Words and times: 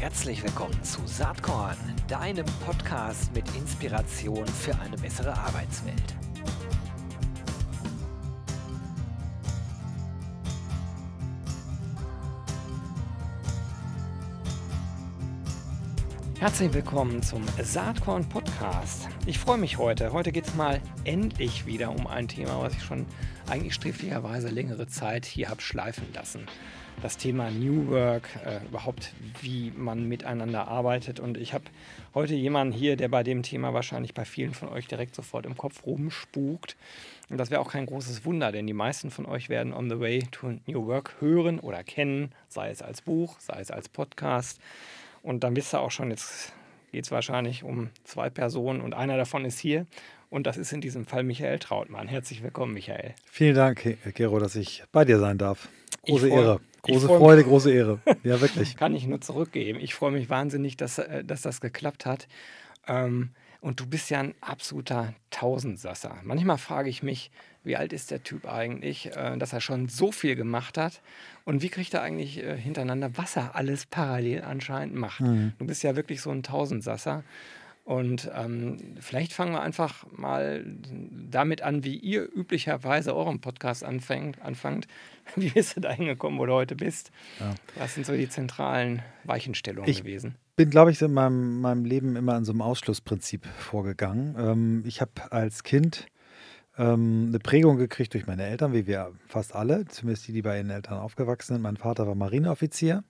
Herzlich 0.00 0.44
willkommen 0.44 0.80
zu 0.84 1.04
Saatkorn, 1.06 1.76
deinem 2.06 2.46
Podcast 2.64 3.34
mit 3.34 3.44
Inspiration 3.56 4.46
für 4.46 4.78
eine 4.78 4.96
bessere 4.96 5.36
Arbeitswelt. 5.36 6.14
Herzlich 16.38 16.72
willkommen 16.72 17.20
zum 17.24 17.44
Saatkorn 17.60 18.28
Podcast. 18.28 19.08
Ich 19.26 19.40
freue 19.40 19.58
mich 19.58 19.78
heute. 19.78 20.12
Heute 20.12 20.30
geht 20.30 20.46
es 20.46 20.54
mal 20.54 20.80
endlich 21.02 21.66
wieder 21.66 21.90
um 21.90 22.06
ein 22.06 22.28
Thema, 22.28 22.62
was 22.62 22.72
ich 22.74 22.84
schon 22.84 23.04
eigentlich 23.50 23.74
sträflicherweise 23.74 24.48
längere 24.48 24.86
Zeit 24.86 25.26
hier 25.26 25.48
habe 25.50 25.60
schleifen 25.60 26.06
lassen 26.14 26.46
das 27.02 27.16
Thema 27.16 27.50
New 27.50 27.88
Work, 27.88 28.28
äh, 28.44 28.64
überhaupt 28.66 29.12
wie 29.40 29.72
man 29.76 30.08
miteinander 30.08 30.68
arbeitet. 30.68 31.20
Und 31.20 31.38
ich 31.38 31.52
habe 31.54 31.64
heute 32.14 32.34
jemanden 32.34 32.72
hier, 32.72 32.96
der 32.96 33.08
bei 33.08 33.22
dem 33.22 33.42
Thema 33.42 33.72
wahrscheinlich 33.72 34.14
bei 34.14 34.24
vielen 34.24 34.52
von 34.52 34.68
euch 34.68 34.86
direkt 34.88 35.14
sofort 35.14 35.46
im 35.46 35.56
Kopf 35.56 35.86
rumspukt. 35.86 36.76
Und 37.28 37.38
das 37.38 37.50
wäre 37.50 37.60
auch 37.60 37.70
kein 37.70 37.86
großes 37.86 38.24
Wunder, 38.24 38.52
denn 38.52 38.66
die 38.66 38.72
meisten 38.72 39.10
von 39.10 39.26
euch 39.26 39.48
werden 39.48 39.72
On 39.72 39.88
the 39.88 40.00
Way 40.00 40.24
to 40.30 40.54
New 40.66 40.86
Work 40.86 41.14
hören 41.20 41.60
oder 41.60 41.84
kennen, 41.84 42.32
sei 42.48 42.70
es 42.70 42.82
als 42.82 43.02
Buch, 43.02 43.38
sei 43.38 43.60
es 43.60 43.70
als 43.70 43.88
Podcast. 43.88 44.60
Und 45.22 45.44
dann 45.44 45.54
wisst 45.54 45.74
ihr 45.74 45.80
auch 45.80 45.90
schon, 45.90 46.10
jetzt 46.10 46.52
geht 46.90 47.04
es 47.04 47.10
wahrscheinlich 47.10 47.62
um 47.62 47.90
zwei 48.04 48.30
Personen 48.30 48.80
und 48.80 48.94
einer 48.94 49.16
davon 49.16 49.44
ist 49.44 49.58
hier. 49.58 49.86
Und 50.30 50.46
das 50.46 50.56
ist 50.56 50.72
in 50.72 50.80
diesem 50.80 51.06
Fall 51.06 51.22
Michael 51.22 51.58
Trautmann. 51.58 52.06
Herzlich 52.08 52.42
willkommen, 52.42 52.74
Michael. 52.74 53.14
Vielen 53.30 53.54
Dank, 53.54 53.96
Gero, 54.14 54.38
dass 54.38 54.56
ich 54.56 54.82
bei 54.92 55.04
dir 55.04 55.18
sein 55.18 55.38
darf. 55.38 55.68
Große 56.02 56.28
Ehre. 56.28 56.60
Große 56.82 57.06
Freude, 57.06 57.44
große 57.44 57.72
Ehre. 57.72 58.00
Ja, 58.22 58.40
wirklich. 58.40 58.76
Kann 58.76 58.94
ich 58.94 59.06
nur 59.06 59.20
zurückgeben. 59.20 59.80
Ich 59.80 59.94
freue 59.94 60.12
mich 60.12 60.30
wahnsinnig, 60.30 60.76
dass, 60.76 60.98
äh, 60.98 61.24
dass 61.24 61.42
das 61.42 61.60
geklappt 61.60 62.06
hat. 62.06 62.28
Ähm, 62.86 63.30
und 63.60 63.80
du 63.80 63.86
bist 63.86 64.08
ja 64.10 64.20
ein 64.20 64.34
absoluter 64.40 65.14
Tausendsasser. 65.30 66.18
Manchmal 66.22 66.58
frage 66.58 66.88
ich 66.88 67.02
mich, 67.02 67.30
wie 67.64 67.76
alt 67.76 67.92
ist 67.92 68.10
der 68.10 68.22
Typ 68.22 68.46
eigentlich, 68.46 69.14
äh, 69.16 69.36
dass 69.36 69.52
er 69.52 69.60
schon 69.60 69.88
so 69.88 70.12
viel 70.12 70.36
gemacht 70.36 70.78
hat? 70.78 71.00
Und 71.44 71.62
wie 71.62 71.68
kriegt 71.68 71.92
er 71.94 72.02
eigentlich 72.02 72.38
äh, 72.38 72.56
hintereinander, 72.56 73.10
was 73.16 73.36
er 73.36 73.56
alles 73.56 73.86
parallel 73.86 74.42
anscheinend 74.42 74.94
macht? 74.94 75.20
Mhm. 75.20 75.52
Du 75.58 75.66
bist 75.66 75.82
ja 75.82 75.96
wirklich 75.96 76.20
so 76.20 76.30
ein 76.30 76.42
Tausendsasser. 76.42 77.24
Und 77.84 78.30
ähm, 78.34 78.76
vielleicht 79.00 79.32
fangen 79.32 79.52
wir 79.52 79.62
einfach 79.62 80.04
mal 80.12 80.62
damit 81.30 81.62
an, 81.62 81.84
wie 81.84 81.96
ihr 81.96 82.28
üblicherweise 82.30 83.16
euren 83.16 83.40
Podcast 83.40 83.82
anfängt, 83.82 84.42
anfangt. 84.42 84.86
Wie 85.36 85.50
bist 85.50 85.76
du 85.76 85.80
da 85.80 85.90
hingekommen, 85.90 86.38
wo 86.38 86.46
du 86.46 86.52
heute 86.52 86.76
bist? 86.76 87.10
Ja. 87.40 87.54
Was 87.76 87.94
sind 87.94 88.06
so 88.06 88.14
die 88.14 88.28
zentralen 88.28 89.02
Weichenstellungen 89.24 89.88
ich 89.88 90.00
gewesen? 90.00 90.36
Ich 90.50 90.56
bin, 90.56 90.70
glaube 90.70 90.90
ich, 90.90 91.00
in 91.00 91.12
meinem, 91.12 91.60
meinem 91.60 91.84
Leben 91.84 92.16
immer 92.16 92.36
in 92.36 92.44
so 92.44 92.52
einem 92.52 92.62
Ausschlussprinzip 92.62 93.46
vorgegangen. 93.46 94.34
Ähm, 94.38 94.82
ich 94.86 95.00
habe 95.00 95.12
als 95.30 95.62
Kind 95.62 96.06
ähm, 96.76 97.26
eine 97.28 97.38
Prägung 97.38 97.76
gekriegt 97.76 98.14
durch 98.14 98.26
meine 98.26 98.44
Eltern, 98.44 98.72
wie 98.72 98.86
wir 98.86 99.12
fast 99.26 99.54
alle, 99.54 99.86
zumindest 99.86 100.26
die, 100.28 100.32
die 100.32 100.42
bei 100.42 100.56
ihren 100.56 100.70
Eltern 100.70 100.98
aufgewachsen 100.98 101.54
sind. 101.54 101.62
Mein 101.62 101.76
Vater 101.76 102.06
war 102.06 102.14
Marineoffizier 102.14 103.04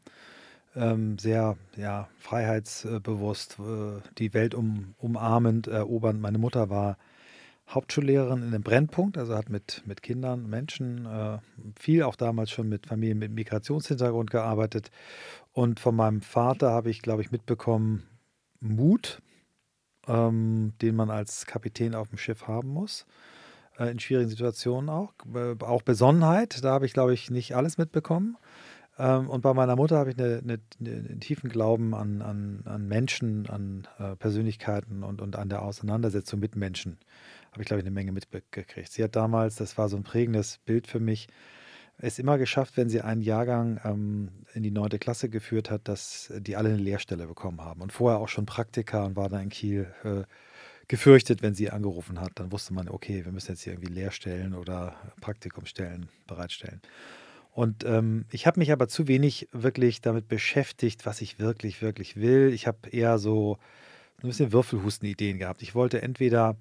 ähm, 0.77 1.19
sehr 1.19 1.57
ja, 1.77 2.09
freiheitsbewusst, 2.19 3.59
äh, 3.59 4.01
die 4.19 4.35
Welt 4.35 4.55
um, 4.55 4.95
umarmend, 4.99 5.67
erobernd. 5.67 6.21
Meine 6.21 6.39
Mutter 6.39 6.71
war 6.71 6.97
Hauptschullehrerin 7.69 8.43
in 8.43 8.49
einem 8.49 8.63
Brennpunkt, 8.63 9.19
also 9.19 9.37
hat 9.37 9.51
mit, 9.51 9.83
mit 9.87 10.03
Kindern, 10.03 10.49
Menschen, 10.49 11.07
äh, 11.07 11.39
viel 11.79 12.03
auch 12.03 12.17
damals 12.17 12.51
schon 12.51 12.69
mit 12.69 12.87
Familien 12.87 13.19
mit 13.19 13.33
Migrationshintergrund 13.33 14.31
gearbeitet. 14.31 14.91
Und 15.53 15.79
von 15.79 15.95
meinem 15.95 16.23
Vater 16.23 16.71
habe 16.71 16.91
ich, 16.91 17.03
glaube 17.03 17.23
ich, 17.23 17.31
mitbekommen, 17.31 18.05
Mut, 18.61 19.21
ähm, 20.07 20.73
den 20.81 20.97
man 20.97 21.11
als 21.11 21.47
Kapitän 21.47 21.95
auf 21.95 22.09
dem 22.09 22.19
Schiff 22.19 22.49
haben 22.49 22.69
muss 22.69 23.07
äh, 23.79 23.91
in 23.91 23.99
schwierigen 23.99 24.31
Situationen 24.31 24.89
auch. 24.91 25.13
Äh, 25.35 25.63
auch 25.63 25.83
Besonnenheit, 25.83 26.63
da 26.65 26.73
habe 26.73 26.87
ich, 26.87 26.93
glaube 26.93 27.15
ich, 27.15 27.31
nicht 27.31 27.55
alles 27.55 27.79
mitbekommen. 27.79 28.37
Ähm, 28.99 29.31
und 29.31 29.43
bei 29.43 29.55
meiner 29.55 29.77
Mutter 29.77 29.97
habe 29.97 30.11
ich 30.11 30.19
eine, 30.19 30.41
eine, 30.43 30.59
einen 30.81 31.21
tiefen 31.21 31.49
Glauben 31.49 31.95
an, 31.95 32.21
an, 32.21 32.63
an 32.65 32.89
Menschen, 32.89 33.49
an 33.49 33.87
äh, 33.99 34.17
Persönlichkeiten 34.17 35.03
und, 35.05 35.21
und 35.21 35.37
an 35.37 35.49
der 35.49 35.63
Auseinandersetzung 35.63 36.41
mit 36.41 36.57
Menschen. 36.57 36.99
Habe 37.53 37.63
ich, 37.63 37.67
glaube 37.67 37.81
ich, 37.81 37.87
eine 37.87 37.95
Menge 37.95 38.13
mitgekriegt. 38.13 38.93
Sie 38.93 39.03
hat 39.03 39.17
damals, 39.17 39.57
das 39.57 39.79
war 39.79 39.89
so 39.89 39.97
ein 39.97 40.03
prägendes 40.03 40.59
Bild 40.59 40.87
für 40.87 41.01
mich, 41.01 41.29
es 42.01 42.19
immer 42.19 42.39
geschafft, 42.39 42.77
wenn 42.77 42.89
sie 42.89 43.01
einen 43.01 43.23
Jahrgang 43.23 43.81
ähm, 43.85 44.29
in 44.55 44.63
die 44.63 44.71
neunte 44.71 44.99
Klasse 44.99 45.29
geführt 45.29 45.71
hat, 45.71 45.89
dass 45.89 46.33
die 46.39 46.57
alle 46.57 46.69
eine 46.69 46.79
Lehrstelle 46.79 47.27
bekommen 47.27 47.61
haben. 47.61 47.83
Und 47.83 47.93
vorher 47.93 48.21
auch 48.21 48.29
schon 48.29 48.47
Praktika 48.47 49.05
und 49.05 49.17
war 49.17 49.29
da 49.29 49.41
in 49.41 49.49
Kiel 49.49 49.93
äh, 50.05 50.23
gefürchtet, 50.87 51.43
wenn 51.43 51.55
sie 51.55 51.71
angerufen 51.71 52.21
hat. 52.21 52.33
Dann 52.37 52.53
wusste 52.53 52.73
man, 52.73 52.89
okay, 52.89 53.25
wir 53.25 53.33
müssen 53.33 53.53
jetzt 53.53 53.63
hier 53.63 53.73
irgendwie 53.73 53.93
Lehrstellen 53.93 54.55
oder 54.55 54.95
Praktikumstellen 55.21 56.09
bereitstellen. 56.27 56.81
Und 57.53 57.85
ähm, 57.85 58.25
ich 58.31 58.47
habe 58.47 58.61
mich 58.61 58.71
aber 58.71 58.87
zu 58.87 59.09
wenig 59.09 59.49
wirklich 59.51 60.01
damit 60.01 60.29
beschäftigt, 60.29 61.05
was 61.05 61.21
ich 61.21 61.41
wirklich, 61.41 61.83
wirklich 61.83 62.17
will. 62.17 62.53
Ich 62.55 62.69
habe 62.69 62.89
eher 62.91 63.19
so 63.19 63.59
ein 64.23 64.29
bisschen 64.29 64.53
Würfelhusten-Ideen 64.53 65.39
gehabt. 65.39 65.63
Ich 65.63 65.75
wollte 65.75 66.01
entweder 66.01 66.57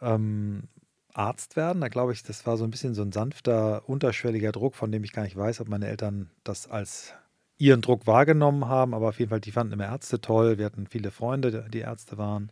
ähm, 0.00 0.64
Arzt 1.12 1.56
werden, 1.56 1.80
da 1.80 1.88
glaube 1.88 2.12
ich, 2.12 2.22
das 2.22 2.46
war 2.46 2.56
so 2.56 2.64
ein 2.64 2.70
bisschen 2.70 2.94
so 2.94 3.02
ein 3.02 3.12
sanfter, 3.12 3.88
unterschwelliger 3.88 4.52
Druck, 4.52 4.74
von 4.74 4.92
dem 4.92 5.02
ich 5.04 5.12
gar 5.12 5.22
nicht 5.22 5.36
weiß, 5.36 5.60
ob 5.60 5.68
meine 5.68 5.86
Eltern 5.86 6.30
das 6.44 6.70
als 6.70 7.14
ihren 7.58 7.80
Druck 7.80 8.06
wahrgenommen 8.06 8.68
haben, 8.68 8.92
aber 8.94 9.08
auf 9.08 9.18
jeden 9.18 9.30
Fall, 9.30 9.40
die 9.40 9.52
fanden 9.52 9.72
immer 9.72 9.86
Ärzte 9.86 10.20
toll. 10.20 10.58
Wir 10.58 10.66
hatten 10.66 10.86
viele 10.86 11.10
Freunde, 11.10 11.66
die 11.70 11.78
Ärzte 11.78 12.18
waren. 12.18 12.50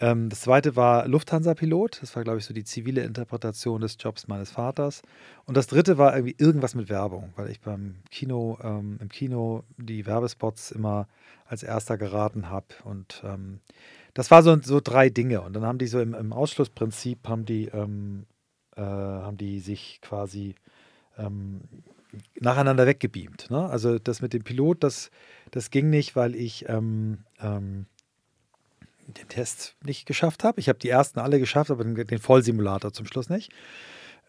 Ähm, 0.00 0.28
das 0.28 0.42
zweite 0.42 0.76
war 0.76 1.08
Lufthansa-Pilot. 1.08 2.02
Das 2.02 2.14
war, 2.14 2.22
glaube 2.22 2.38
ich, 2.38 2.44
so 2.44 2.54
die 2.54 2.64
zivile 2.64 3.02
Interpretation 3.02 3.80
des 3.80 3.96
Jobs 3.98 4.28
meines 4.28 4.50
Vaters. 4.50 5.02
Und 5.44 5.56
das 5.56 5.66
dritte 5.66 5.98
war 5.98 6.14
irgendwie 6.14 6.36
irgendwas 6.38 6.74
mit 6.74 6.88
Werbung, 6.88 7.32
weil 7.36 7.50
ich 7.50 7.60
beim 7.60 7.96
Kino, 8.10 8.58
ähm, 8.62 8.98
im 9.00 9.08
Kino 9.08 9.64
die 9.76 10.06
Werbespots 10.06 10.70
immer 10.70 11.08
als 11.46 11.62
erster 11.62 11.96
geraten 11.98 12.50
habe. 12.50 12.66
Und 12.84 13.22
ähm, 13.24 13.60
das 14.18 14.32
war 14.32 14.42
so, 14.42 14.60
so 14.60 14.80
drei 14.80 15.10
Dinge. 15.10 15.42
Und 15.42 15.52
dann 15.52 15.64
haben 15.64 15.78
die 15.78 15.86
so 15.86 16.00
im, 16.00 16.12
im 16.12 16.32
Ausschlussprinzip 16.32 17.28
haben 17.28 17.44
die, 17.44 17.66
ähm, 17.66 18.26
äh, 18.74 18.80
haben 18.80 19.36
die 19.36 19.60
sich 19.60 20.00
quasi 20.02 20.56
ähm, 21.16 21.60
nacheinander 22.40 22.84
weggebeamt. 22.84 23.48
Ne? 23.48 23.70
Also 23.70 24.00
das 24.00 24.20
mit 24.20 24.32
dem 24.32 24.42
Pilot, 24.42 24.82
das, 24.82 25.12
das 25.52 25.70
ging 25.70 25.88
nicht, 25.88 26.16
weil 26.16 26.34
ich 26.34 26.68
ähm, 26.68 27.18
den 27.40 27.86
Test 29.28 29.76
nicht 29.84 30.04
geschafft 30.04 30.42
habe. 30.42 30.58
Ich 30.58 30.68
habe 30.68 30.80
die 30.80 30.88
ersten 30.88 31.20
alle 31.20 31.38
geschafft, 31.38 31.70
aber 31.70 31.84
den, 31.84 31.94
den 31.94 32.18
Vollsimulator 32.18 32.92
zum 32.92 33.06
Schluss 33.06 33.30
nicht. 33.30 33.52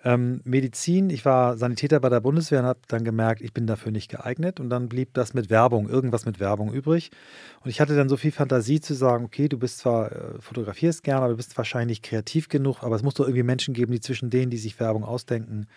Ähm, 0.02 0.40
Medizin, 0.46 1.10
ich 1.10 1.26
war 1.26 1.58
Sanitäter 1.58 2.00
bei 2.00 2.08
der 2.08 2.22
Bundeswehr 2.22 2.62
und 2.62 2.66
habe 2.66 2.80
dann 2.88 3.04
gemerkt, 3.04 3.42
ich 3.42 3.54
bin 3.54 3.68
dafür 3.68 3.92
nicht 3.92 4.10
geeignet. 4.10 4.62
Und 4.62 4.70
dann 4.70 4.88
blieb 4.88 5.14
das 5.14 5.34
mit 5.34 5.50
Werbung, 5.50 5.90
irgendwas 5.90 6.26
mit 6.26 6.40
Werbung 6.40 6.72
übrig. 6.72 7.12
Und 7.62 7.70
ich 7.70 7.82
hatte 7.82 7.96
dann 7.98 8.08
so 8.08 8.16
viel 8.16 8.32
Fantasie 8.32 8.80
zu 8.80 8.94
sagen, 8.94 9.26
okay, 9.26 9.50
du 9.50 9.58
bist 9.58 9.80
zwar, 9.80 10.12
äh, 10.12 10.40
fotografierst 10.40 11.04
gerne, 11.04 11.24
aber 11.24 11.32
du 11.32 11.38
bist 11.38 11.58
wahrscheinlich 11.58 12.02
kreativ 12.02 12.48
genug, 12.48 12.82
aber 12.82 12.96
es 12.96 13.04
muss 13.04 13.16
doch 13.16 13.26
irgendwie 13.26 13.44
Menschen 13.44 13.74
geben, 13.74 13.92
die 13.92 14.00
zwischen 14.00 14.30
denen, 14.30 14.50
die 14.52 14.58
sich 14.58 14.80
Werbung 14.80 15.04
ausdenken 15.04 15.68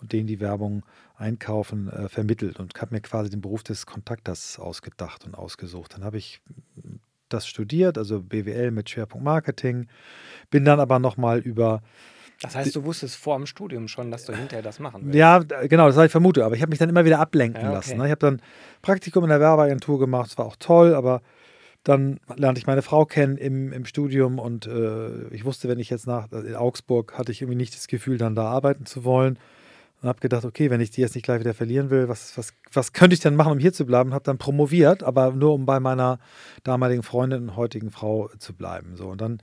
und 0.00 0.12
denen, 0.12 0.26
die 0.26 0.40
Werbung 0.40 0.84
einkaufen, 1.16 1.88
äh, 1.88 2.08
vermittelt. 2.08 2.58
Und 2.58 2.74
habe 2.80 2.96
mir 2.96 3.00
quasi 3.00 3.30
den 3.30 3.40
Beruf 3.40 3.62
des 3.62 3.86
Kontakters 3.86 4.58
ausgedacht 4.58 5.24
und 5.24 5.36
ausgesucht. 5.36 5.94
Dann 5.94 6.02
habe 6.02 6.18
ich 6.18 6.40
das 7.28 7.46
studiert, 7.46 7.96
also 7.96 8.22
BWL 8.22 8.72
mit 8.72 8.90
Schwerpunkt 8.90 9.24
Marketing. 9.24 9.86
Bin 10.50 10.64
dann 10.64 10.80
aber 10.80 10.98
nochmal 10.98 11.38
über. 11.38 11.82
Das 12.40 12.54
heißt, 12.54 12.76
du 12.76 12.84
wusstest 12.84 13.16
vor 13.16 13.36
dem 13.36 13.46
Studium 13.46 13.88
schon, 13.88 14.10
dass 14.10 14.24
du 14.24 14.32
hinterher 14.32 14.62
das 14.62 14.78
machen 14.78 15.02
willst? 15.04 15.16
Ja, 15.16 15.38
genau, 15.38 15.86
das 15.86 15.96
habe 15.96 16.06
ich 16.06 16.12
vermutet. 16.12 16.44
Aber 16.44 16.54
ich 16.54 16.62
habe 16.62 16.70
mich 16.70 16.78
dann 16.78 16.88
immer 16.88 17.04
wieder 17.04 17.18
ablenken 17.18 17.62
ja, 17.62 17.68
okay. 17.68 17.76
lassen. 17.76 17.98
Ne? 17.98 18.04
Ich 18.04 18.10
habe 18.10 18.20
dann 18.20 18.40
Praktikum 18.80 19.24
in 19.24 19.30
der 19.30 19.40
Werbeagentur 19.40 19.98
gemacht, 19.98 20.30
das 20.30 20.38
war 20.38 20.46
auch 20.46 20.56
toll, 20.56 20.94
aber 20.94 21.20
dann 21.82 22.20
lernte 22.36 22.58
ich 22.60 22.66
meine 22.66 22.82
Frau 22.82 23.06
kennen 23.06 23.36
im, 23.36 23.72
im 23.72 23.86
Studium 23.86 24.38
und 24.38 24.66
äh, 24.66 25.28
ich 25.28 25.44
wusste, 25.44 25.68
wenn 25.68 25.78
ich 25.78 25.90
jetzt 25.90 26.06
nach 26.06 26.30
in 26.30 26.54
Augsburg 26.54 27.16
hatte 27.16 27.32
ich 27.32 27.40
irgendwie 27.40 27.56
nicht 27.56 27.74
das 27.74 27.88
Gefühl, 27.88 28.18
dann 28.18 28.34
da 28.34 28.44
arbeiten 28.44 28.84
zu 28.84 29.04
wollen 29.04 29.38
und 30.02 30.08
habe 30.08 30.20
gedacht, 30.20 30.44
okay, 30.44 30.70
wenn 30.70 30.80
ich 30.80 30.90
die 30.90 31.00
jetzt 31.00 31.14
nicht 31.14 31.24
gleich 31.24 31.40
wieder 31.40 31.54
verlieren 31.54 31.90
will, 31.90 32.08
was, 32.08 32.36
was, 32.38 32.52
was 32.72 32.92
könnte 32.92 33.14
ich 33.14 33.20
denn 33.20 33.34
machen, 33.34 33.52
um 33.52 33.58
hier 33.58 33.72
zu 33.72 33.84
bleiben? 33.84 34.14
Habe 34.14 34.24
dann 34.24 34.38
promoviert, 34.38 35.02
aber 35.02 35.32
nur 35.32 35.54
um 35.54 35.66
bei 35.66 35.80
meiner 35.80 36.18
damaligen 36.62 37.02
Freundin 37.02 37.42
und 37.42 37.56
heutigen 37.56 37.90
Frau 37.90 38.28
zu 38.38 38.54
bleiben. 38.54 38.96
So 38.96 39.08
und 39.08 39.20
dann 39.20 39.40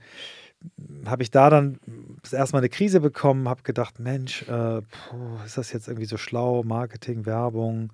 habe 1.06 1.22
ich 1.22 1.30
da 1.30 1.50
dann 1.50 1.78
das 2.22 2.32
erste 2.32 2.54
Mal 2.54 2.60
eine 2.60 2.68
Krise 2.68 3.00
bekommen, 3.00 3.48
habe 3.48 3.62
gedacht, 3.62 3.98
Mensch, 3.98 4.42
äh, 4.42 4.80
puh, 4.82 5.44
ist 5.44 5.58
das 5.58 5.72
jetzt 5.72 5.88
irgendwie 5.88 6.06
so 6.06 6.16
schlau, 6.16 6.62
Marketing, 6.62 7.26
Werbung, 7.26 7.92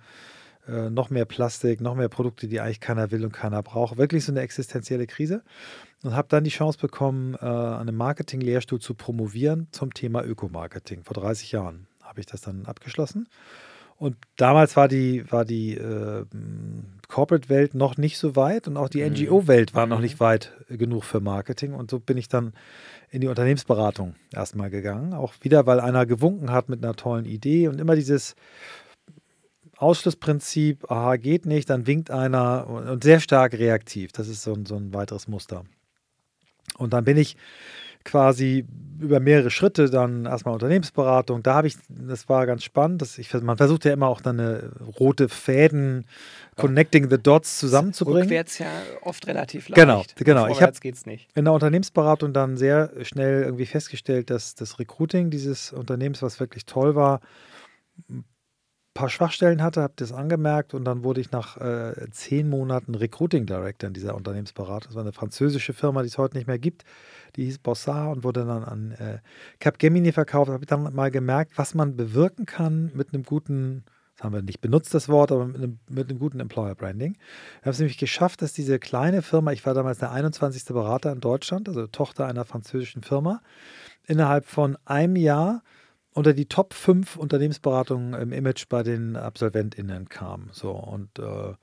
äh, 0.67 0.91
noch 0.91 1.11
mehr 1.11 1.25
Plastik, 1.25 1.81
noch 1.81 1.95
mehr 1.95 2.09
Produkte, 2.09 2.49
die 2.49 2.61
eigentlich 2.61 2.81
keiner 2.81 3.11
will 3.11 3.25
und 3.25 3.33
keiner 3.33 3.63
braucht. 3.63 3.97
Wirklich 3.97 4.25
so 4.25 4.33
eine 4.33 4.41
existenzielle 4.41 5.07
Krise. 5.07 5.43
Und 6.03 6.17
habe 6.17 6.29
dann 6.29 6.45
die 6.45 6.51
Chance 6.51 6.79
bekommen, 6.79 7.35
äh, 7.35 7.45
an 7.45 7.83
einem 7.83 7.97
Marketing-Lehrstuhl 7.97 8.81
zu 8.81 8.95
promovieren 8.95 9.69
zum 9.71 9.95
Thema 9.95 10.25
Ökomarketing 10.25 11.05
vor 11.05 11.15
30 11.15 11.53
Jahren 11.53 11.87
habe 12.13 12.21
ich 12.21 12.27
das 12.27 12.43
dann 12.43 12.67
abgeschlossen. 12.67 13.27
Und 13.97 14.17
damals 14.37 14.77
war 14.77 14.89
die, 14.89 15.31
war 15.31 15.45
die 15.45 15.75
äh, 15.75 16.25
Corporate-Welt 17.09 17.75
noch 17.75 17.97
nicht 17.97 18.19
so 18.19 18.35
weit 18.37 18.67
und 18.67 18.77
auch 18.77 18.89
die 18.89 19.03
Mhm. 19.03 19.13
NGO-Welt 19.13 19.75
war 19.75 19.87
noch 19.87 19.99
Mhm. 19.99 20.03
nicht 20.03 20.19
weit 20.21 20.53
genug 20.69 21.05
für 21.05 21.21
Marketing. 21.21 21.73
Und 21.75 21.91
so 21.91 22.01
bin 22.01 22.17
ich 22.17 22.29
dann 22.29 22.53
in 23.11 23.21
die 23.21 23.29
Unternehmensberatung 23.29 24.15
erstmal 24.35 24.71
gegangen. 24.71 25.13
Auch 25.13 25.35
wieder, 25.43 25.67
weil 25.67 25.79
einer 25.81 26.07
gewunken 26.07 26.51
hat 26.51 26.69
mit 26.69 26.83
einer 26.83 26.95
tollen 26.97 27.27
Idee 27.27 27.69
und 27.69 27.81
immer 27.81 27.95
dieses 27.95 28.35
Ausschlussprinzip, 29.77 30.91
aha, 30.91 31.17
geht 31.17 31.47
nicht, 31.47 31.69
dann 31.71 31.87
winkt 31.87 32.11
einer 32.11 32.67
und, 32.69 32.89
und 32.89 33.05
sehr 33.05 33.21
stark 33.21 33.53
reaktiv. 33.55 34.13
Das 34.13 34.29
ist 34.29 34.43
so 34.43 34.53
ein, 34.55 34.67
so 34.67 34.77
ein 34.77 34.95
weiteres 34.95 35.29
Muster. 35.29 35.65
Und 36.79 36.93
dann 36.93 37.05
bin 37.05 37.17
ich 37.17 37.37
quasi 38.05 38.67
über 39.01 39.19
mehrere 39.19 39.51
Schritte 39.51 39.91
dann 39.91 40.27
erstmal 40.27 40.55
Unternehmensberatung. 40.55 41.43
Da 41.43 41.55
habe 41.55 41.67
ich, 41.67 41.75
das 41.89 42.29
war 42.29 42.47
ganz 42.47 42.63
spannend. 42.63 43.03
Dass 43.03 43.19
ich, 43.19 43.35
man 43.35 43.57
versucht 43.57 43.85
ja 43.85 43.93
immer 43.93 44.07
auch 44.07 44.21
dann 44.21 44.39
eine 44.39 44.71
rote 45.01 45.29
Fäden, 45.29 46.07
connecting 46.57 47.11
the 47.11 47.19
dots 47.19 47.59
zusammenzubringen. 47.59 48.23
Rückwärts 48.23 48.59
ja 48.59 48.67
oft 49.03 49.27
relativ 49.27 49.69
leicht. 49.69 49.75
Genau, 49.75 50.05
genau. 50.17 50.45
Ich 50.45 50.51
hab- 50.53 50.57
Vorwärts 50.59 50.81
geht's 50.81 51.05
nicht. 51.05 51.29
in 51.35 51.45
der 51.47 51.53
Unternehmensberatung 51.55 52.33
dann 52.33 52.57
sehr 52.57 52.93
schnell 53.03 53.43
irgendwie 53.43 53.67
festgestellt, 53.67 54.31
dass 54.31 54.55
das 54.55 54.79
Recruiting 54.79 55.31
dieses 55.31 55.73
Unternehmens, 55.73 56.23
was 56.23 56.39
wirklich 56.39 56.65
toll 56.65 56.95
war, 56.95 57.21
paar 58.95 59.09
Schwachstellen 59.09 59.63
hatte, 59.63 59.83
habe 59.83 59.95
das 59.97 60.13
angemerkt 60.13 60.75
und 60.75 60.85
dann 60.85 61.03
wurde 61.03 61.21
ich 61.21 61.31
nach 61.31 61.57
äh, 61.57 62.11
zehn 62.11 62.49
Monaten 62.49 62.95
Recruiting 62.95 63.47
Director 63.47 63.89
in 63.89 63.95
dieser 63.95 64.15
Unternehmensberatung. 64.15 64.89
Das 64.89 64.95
war 64.95 65.03
eine 65.03 65.13
französische 65.13 65.73
Firma, 65.73 66.03
die 66.03 66.09
es 66.09 66.19
heute 66.19 66.37
nicht 66.37 66.47
mehr 66.47 66.59
gibt. 66.59 66.85
Die 67.37 67.45
hieß 67.45 67.59
Bossard 67.59 68.17
und 68.17 68.25
wurde 68.25 68.45
dann 68.45 68.65
an 68.65 68.93
äh, 68.93 69.19
Capgemini 69.61 70.13
verkauft. 70.13 70.49
Da 70.49 70.55
habe 70.55 70.65
ich 70.65 70.69
dann 70.69 70.95
mal 70.95 71.11
gemerkt, 71.11 71.53
was 71.57 71.75
man 71.75 71.97
bewirken 71.97 72.45
kann 72.45 72.91
mit 72.95 73.15
einem 73.15 73.23
guten, 73.23 73.85
das 74.17 74.25
haben 74.25 74.35
wir 74.35 74.43
nicht 74.43 74.61
benutzt, 74.61 74.93
das 74.93 75.09
Wort, 75.09 75.33
aber 75.33 75.47
mit 75.47 75.57
einem, 75.57 75.79
mit 75.89 76.11
einem 76.11 76.19
guten 76.19 76.41
Employer 76.41 76.75
Branding. 76.75 77.15
Wir 77.15 77.67
haben 77.67 77.71
es 77.71 77.79
nämlich 77.79 77.99
geschafft, 77.99 78.43
dass 78.43 78.53
diese 78.53 78.79
kleine 78.79 79.23
Firma, 79.23 79.53
ich 79.53 79.65
war 79.65 79.73
damals 79.73 80.01
der 80.01 80.13
21. 80.13 80.67
Berater 80.67 81.13
in 81.13 81.21
Deutschland, 81.21 81.67
also 81.69 81.87
Tochter 81.87 82.27
einer 82.27 82.45
französischen 82.45 83.03
Firma, 83.03 83.41
innerhalb 84.07 84.45
von 84.45 84.77
einem 84.85 85.17
Jahr 85.17 85.63
unter 86.15 86.33
die 86.33 86.47
Top 86.47 86.75
5 86.75 87.17
Unternehmensberatungen 87.17 88.15
im 88.15 88.33
Image 88.33 88.69
bei 88.69 88.83
den 88.83 89.17
AbsolventInnen 89.17 90.09
kam. 90.09 90.51
So 90.53 90.71
und 90.71 91.19
äh, 91.19 91.55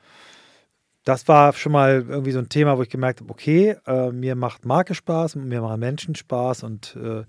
das 1.04 1.28
war 1.28 1.54
schon 1.54 1.72
mal 1.72 2.06
irgendwie 2.08 2.32
so 2.32 2.40
ein 2.40 2.50
Thema, 2.50 2.78
wo 2.78 2.84
ich 2.84 2.90
gemerkt 2.90 3.22
habe, 3.22 3.32
okay, 3.32 3.78
äh, 3.88 4.12
mir 4.12 4.36
macht 4.36 4.66
Marke 4.66 4.94
Spaß, 4.94 5.36
mir 5.36 5.62
machen 5.62 5.80
Menschen 5.80 6.16
Spaß 6.16 6.64
und 6.64 6.96
äh, 6.96 7.24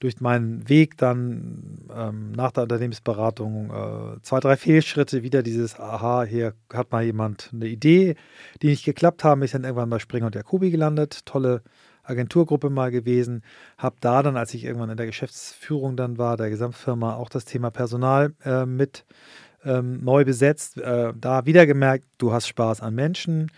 durch 0.00 0.20
meinen 0.20 0.68
Weg 0.68 0.96
dann 0.96 1.88
ähm, 1.94 2.32
nach 2.32 2.52
der 2.52 2.62
Unternehmensberatung 2.64 3.70
äh, 3.70 4.22
zwei, 4.22 4.38
drei 4.38 4.56
Fehlschritte 4.56 5.22
wieder 5.22 5.42
dieses, 5.42 5.78
aha, 5.78 6.22
hier 6.22 6.54
hat 6.72 6.92
mal 6.92 7.02
jemand 7.02 7.50
eine 7.52 7.66
Idee, 7.66 8.14
die 8.62 8.68
nicht 8.68 8.84
geklappt 8.84 9.24
haben, 9.24 9.42
ist 9.42 9.54
dann 9.54 9.64
irgendwann 9.64 9.90
bei 9.90 9.98
Springer 9.98 10.26
und 10.26 10.36
Jacobi 10.36 10.70
gelandet, 10.70 11.26
tolle 11.26 11.62
Agenturgruppe 12.08 12.70
mal 12.70 12.90
gewesen, 12.90 13.42
habe 13.76 13.96
da 14.00 14.22
dann, 14.22 14.36
als 14.36 14.54
ich 14.54 14.64
irgendwann 14.64 14.90
in 14.90 14.96
der 14.96 15.06
Geschäftsführung 15.06 15.96
dann 15.96 16.18
war, 16.18 16.36
der 16.36 16.50
Gesamtfirma, 16.50 17.14
auch 17.14 17.28
das 17.28 17.44
Thema 17.44 17.70
Personal 17.70 18.34
äh, 18.44 18.66
mit 18.66 19.04
ähm, 19.64 20.02
neu 20.02 20.24
besetzt, 20.24 20.78
äh, 20.78 21.12
da 21.18 21.46
wieder 21.46 21.66
gemerkt, 21.66 22.06
du 22.18 22.32
hast 22.32 22.48
Spaß 22.48 22.80
an 22.80 22.94
Menschen, 22.94 23.50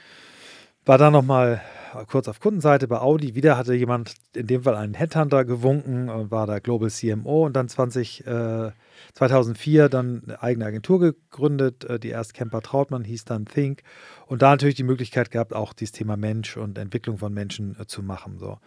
war 0.85 0.99
dann 0.99 1.13
nochmal 1.13 1.61
kurz 2.07 2.29
auf 2.29 2.41
Kundenseite 2.41 2.89
bei 2.89 2.99
Audi, 2.99 3.35
wieder 3.35 3.57
hatte 3.57 3.75
jemand, 3.75 4.15
in 4.35 4.47
dem 4.47 4.63
Fall 4.63 4.77
einen 4.77 4.95
Headhunter 4.95 5.45
gewunken 5.45 6.09
und 6.09 6.31
war 6.31 6.47
da 6.47 6.59
Global 6.59 6.91
CMO 6.91 7.47
und 7.47 7.55
dann 7.55 7.69
20, 7.69 8.27
äh, 8.27 8.71
2004 9.15 9.89
dann 9.89 10.23
eine 10.25 10.43
eigene 10.43 10.67
Agentur 10.67 11.01
gegründet, 11.01 11.85
äh, 11.85 11.99
die 11.99 12.11
erst 12.11 12.35
Kemper 12.35 12.63
Trautmann 12.63 13.05
hieß 13.05 13.25
dann 13.25 13.47
Think 13.47 13.83
und 14.27 14.43
da 14.43 14.51
natürlich 14.51 14.77
die 14.77 14.85
Möglichkeit 14.85 15.31
gehabt, 15.31 15.55
auch 15.55 15.73
dieses 15.73 15.93
Thema 15.93 16.17
Mensch 16.17 16.57
und 16.57 16.79
Entwicklung 16.79 17.19
von 17.19 17.33
Menschen 17.33 17.77
äh, 17.79 17.87
zu 17.87 18.03
machen. 18.03 18.39
So. 18.39 18.59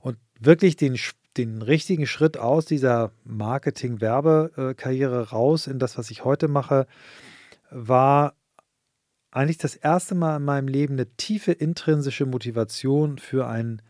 Und 0.00 0.18
wirklich 0.38 0.76
den, 0.76 0.96
den 1.36 1.62
richtigen 1.62 2.06
Schritt 2.06 2.38
aus 2.38 2.64
dieser 2.64 3.12
Marketing-Werbekarriere 3.24 5.30
raus 5.30 5.66
in 5.66 5.78
das, 5.78 5.98
was 5.98 6.10
ich 6.10 6.24
heute 6.24 6.48
mache, 6.48 6.86
war 7.70 8.34
eigentlich 9.30 9.58
das 9.58 9.76
erste 9.76 10.14
Mal 10.14 10.36
in 10.36 10.44
meinem 10.44 10.68
Leben 10.68 10.94
eine 10.94 11.06
tiefe 11.16 11.52
intrinsische 11.52 12.26
Motivation 12.26 13.18
für 13.18 13.46
ein 13.46 13.82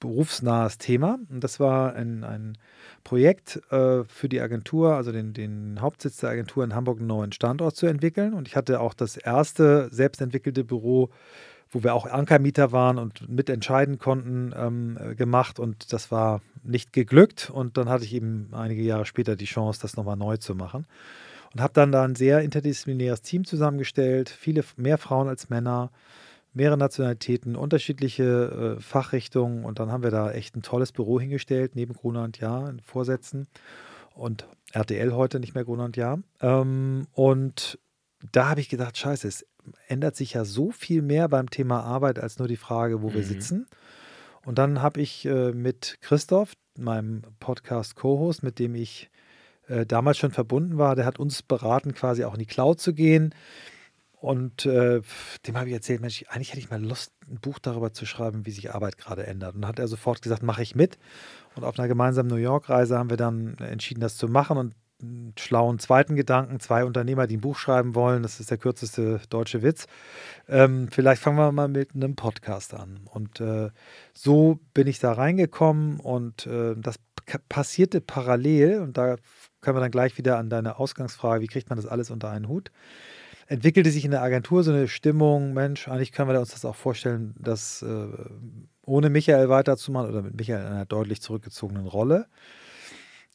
berufsnahes 0.00 0.78
Thema. 0.78 1.18
Und 1.28 1.44
das 1.44 1.60
war 1.60 1.94
ein, 1.94 2.24
ein 2.24 2.56
Projekt 3.04 3.60
äh, 3.70 4.04
für 4.04 4.28
die 4.28 4.40
Agentur, 4.40 4.94
also 4.94 5.12
den, 5.12 5.34
den 5.34 5.80
Hauptsitz 5.80 6.16
der 6.16 6.30
Agentur 6.30 6.64
in 6.64 6.74
Hamburg, 6.74 6.98
einen 6.98 7.06
neuen 7.06 7.32
Standort 7.32 7.76
zu 7.76 7.86
entwickeln. 7.86 8.32
Und 8.32 8.48
ich 8.48 8.56
hatte 8.56 8.80
auch 8.80 8.94
das 8.94 9.16
erste 9.18 9.88
selbstentwickelte 9.92 10.64
Büro, 10.64 11.10
wo 11.70 11.84
wir 11.84 11.94
auch 11.94 12.06
Ankermieter 12.06 12.72
waren 12.72 12.98
und 12.98 13.28
mitentscheiden 13.28 13.98
konnten, 13.98 14.52
ähm, 14.56 14.98
äh, 14.98 15.14
gemacht. 15.14 15.60
Und 15.60 15.92
das 15.92 16.10
war 16.10 16.40
nicht 16.62 16.94
geglückt. 16.94 17.50
Und 17.50 17.76
dann 17.76 17.90
hatte 17.90 18.04
ich 18.04 18.14
eben 18.14 18.48
einige 18.52 18.82
Jahre 18.82 19.04
später 19.04 19.36
die 19.36 19.44
Chance, 19.44 19.80
das 19.82 19.96
nochmal 19.96 20.16
neu 20.16 20.38
zu 20.38 20.54
machen 20.54 20.86
und 21.54 21.60
habe 21.60 21.72
dann 21.72 21.92
da 21.92 22.04
ein 22.04 22.14
sehr 22.14 22.40
interdisziplinäres 22.42 23.22
Team 23.22 23.44
zusammengestellt, 23.44 24.28
viele 24.28 24.64
mehr 24.76 24.98
Frauen 24.98 25.28
als 25.28 25.50
Männer, 25.50 25.90
mehrere 26.52 26.76
Nationalitäten, 26.78 27.56
unterschiedliche 27.56 28.76
äh, 28.78 28.80
Fachrichtungen 28.80 29.64
und 29.64 29.78
dann 29.78 29.90
haben 29.92 30.02
wir 30.02 30.10
da 30.10 30.30
echt 30.32 30.56
ein 30.56 30.62
tolles 30.62 30.92
Büro 30.92 31.20
hingestellt, 31.20 31.76
neben 31.76 31.94
Gruner 31.94 32.24
und 32.24 32.38
Jahr 32.38 32.68
in 32.68 32.80
Vorsätzen 32.80 33.46
und 34.14 34.46
RTL 34.72 35.12
heute 35.12 35.40
nicht 35.40 35.54
mehr 35.54 35.64
Gruner 35.64 35.84
und 35.84 35.96
Jahr. 35.96 36.20
Ähm, 36.40 37.06
und 37.12 37.78
da 38.32 38.50
habe 38.50 38.60
ich 38.60 38.68
gedacht, 38.68 38.96
scheiße, 38.98 39.26
es 39.28 39.46
ändert 39.88 40.16
sich 40.16 40.34
ja 40.34 40.44
so 40.44 40.70
viel 40.72 41.02
mehr 41.02 41.28
beim 41.28 41.50
Thema 41.50 41.82
Arbeit 41.82 42.18
als 42.18 42.38
nur 42.38 42.48
die 42.48 42.56
Frage, 42.56 43.02
wo 43.02 43.12
wir 43.12 43.20
Mhm. 43.20 43.24
sitzen. 43.26 43.66
Und 44.44 44.58
dann 44.58 44.82
habe 44.82 45.00
ich 45.00 45.24
äh, 45.26 45.52
mit 45.52 45.96
Christoph, 46.00 46.52
meinem 46.78 47.22
Podcast-Co-Host, 47.40 48.42
mit 48.42 48.58
dem 48.58 48.74
ich 48.74 49.10
äh, 49.70 49.86
damals 49.86 50.18
schon 50.18 50.32
verbunden 50.32 50.78
war, 50.78 50.96
der 50.96 51.06
hat 51.06 51.18
uns 51.18 51.42
beraten, 51.42 51.94
quasi 51.94 52.24
auch 52.24 52.34
in 52.34 52.40
die 52.40 52.46
Cloud 52.46 52.80
zu 52.80 52.92
gehen. 52.92 53.34
Und 54.20 54.66
äh, 54.66 55.00
dem 55.46 55.56
habe 55.56 55.68
ich 55.68 55.74
erzählt, 55.74 56.02
Mensch, 56.02 56.24
eigentlich 56.28 56.50
hätte 56.50 56.58
ich 56.58 56.70
mal 56.70 56.82
Lust, 56.82 57.12
ein 57.30 57.40
Buch 57.40 57.58
darüber 57.58 57.94
zu 57.94 58.04
schreiben, 58.04 58.44
wie 58.44 58.50
sich 58.50 58.74
Arbeit 58.74 58.98
gerade 58.98 59.26
ändert. 59.26 59.54
Und 59.54 59.62
dann 59.62 59.68
hat 59.68 59.78
er 59.78 59.88
sofort 59.88 60.20
gesagt, 60.20 60.42
mache 60.42 60.62
ich 60.62 60.74
mit. 60.74 60.98
Und 61.54 61.64
auf 61.64 61.78
einer 61.78 61.88
gemeinsamen 61.88 62.28
New 62.28 62.36
York-Reise 62.36 62.98
haben 62.98 63.08
wir 63.08 63.16
dann 63.16 63.56
entschieden, 63.58 64.00
das 64.00 64.18
zu 64.18 64.28
machen 64.28 64.58
und 64.58 64.74
einen 65.02 65.32
schlauen 65.38 65.78
zweiten 65.78 66.16
Gedanken, 66.16 66.60
zwei 66.60 66.84
Unternehmer, 66.84 67.26
die 67.26 67.38
ein 67.38 67.40
Buch 67.40 67.56
schreiben 67.56 67.94
wollen, 67.94 68.22
das 68.22 68.40
ist 68.40 68.50
der 68.50 68.58
kürzeste 68.58 69.20
deutsche 69.30 69.62
Witz. 69.62 69.86
Ähm, 70.48 70.88
vielleicht 70.90 71.22
fangen 71.22 71.38
wir 71.38 71.52
mal 71.52 71.68
mit 71.68 71.94
einem 71.94 72.16
Podcast 72.16 72.74
an. 72.74 73.00
Und 73.04 73.40
äh, 73.40 73.70
so 74.12 74.60
bin 74.74 74.86
ich 74.86 74.98
da 74.98 75.12
reingekommen 75.12 75.98
und 76.00 76.46
äh, 76.46 76.74
das 76.76 76.96
passierte 77.48 78.00
parallel 78.00 78.80
und 78.80 78.98
da 78.98 79.16
können 79.60 79.76
wir 79.76 79.80
dann 79.80 79.90
gleich 79.90 80.18
wieder 80.18 80.38
an 80.38 80.50
deine 80.50 80.78
Ausgangsfrage, 80.78 81.42
wie 81.42 81.46
kriegt 81.46 81.68
man 81.70 81.76
das 81.76 81.86
alles 81.86 82.10
unter 82.10 82.30
einen 82.30 82.48
Hut? 82.48 82.70
Entwickelte 83.46 83.90
sich 83.90 84.04
in 84.04 84.12
der 84.12 84.22
Agentur 84.22 84.62
so 84.62 84.70
eine 84.70 84.86
Stimmung, 84.86 85.52
Mensch, 85.52 85.88
eigentlich 85.88 86.12
können 86.12 86.30
wir 86.30 86.38
uns 86.38 86.50
das 86.50 86.64
auch 86.64 86.76
vorstellen, 86.76 87.34
das 87.38 87.82
äh, 87.82 88.06
ohne 88.86 89.10
Michael 89.10 89.48
weiterzumachen 89.48 90.10
oder 90.10 90.22
mit 90.22 90.36
Michael 90.36 90.60
in 90.60 90.72
einer 90.72 90.86
deutlich 90.86 91.20
zurückgezogenen 91.20 91.86
Rolle. 91.86 92.26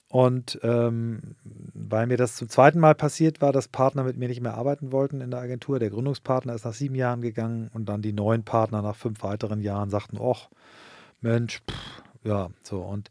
Und 0.07 0.59
ähm, 0.63 1.35
weil 1.73 2.07
mir 2.07 2.15
das 2.15 2.37
zum 2.37 2.47
zweiten 2.47 2.79
Mal 2.79 2.95
passiert 2.95 3.41
war, 3.41 3.51
dass 3.51 3.67
Partner 3.67 4.03
mit 4.03 4.15
mir 4.15 4.29
nicht 4.29 4.39
mehr 4.39 4.53
arbeiten 4.53 4.93
wollten 4.93 5.19
in 5.19 5.31
der 5.31 5.41
Agentur, 5.41 5.79
der 5.79 5.89
Gründungspartner 5.89 6.53
ist 6.53 6.63
nach 6.63 6.73
sieben 6.73 6.95
Jahren 6.95 7.21
gegangen 7.21 7.69
und 7.73 7.89
dann 7.89 8.01
die 8.01 8.13
neuen 8.13 8.43
Partner 8.43 8.81
nach 8.81 8.95
fünf 8.95 9.23
weiteren 9.23 9.61
Jahren 9.61 9.89
sagten, 9.89 10.17
ach 10.21 10.47
Mensch, 11.19 11.61
pff, 11.69 12.03
ja, 12.23 12.49
so. 12.63 12.81
Und 12.81 13.09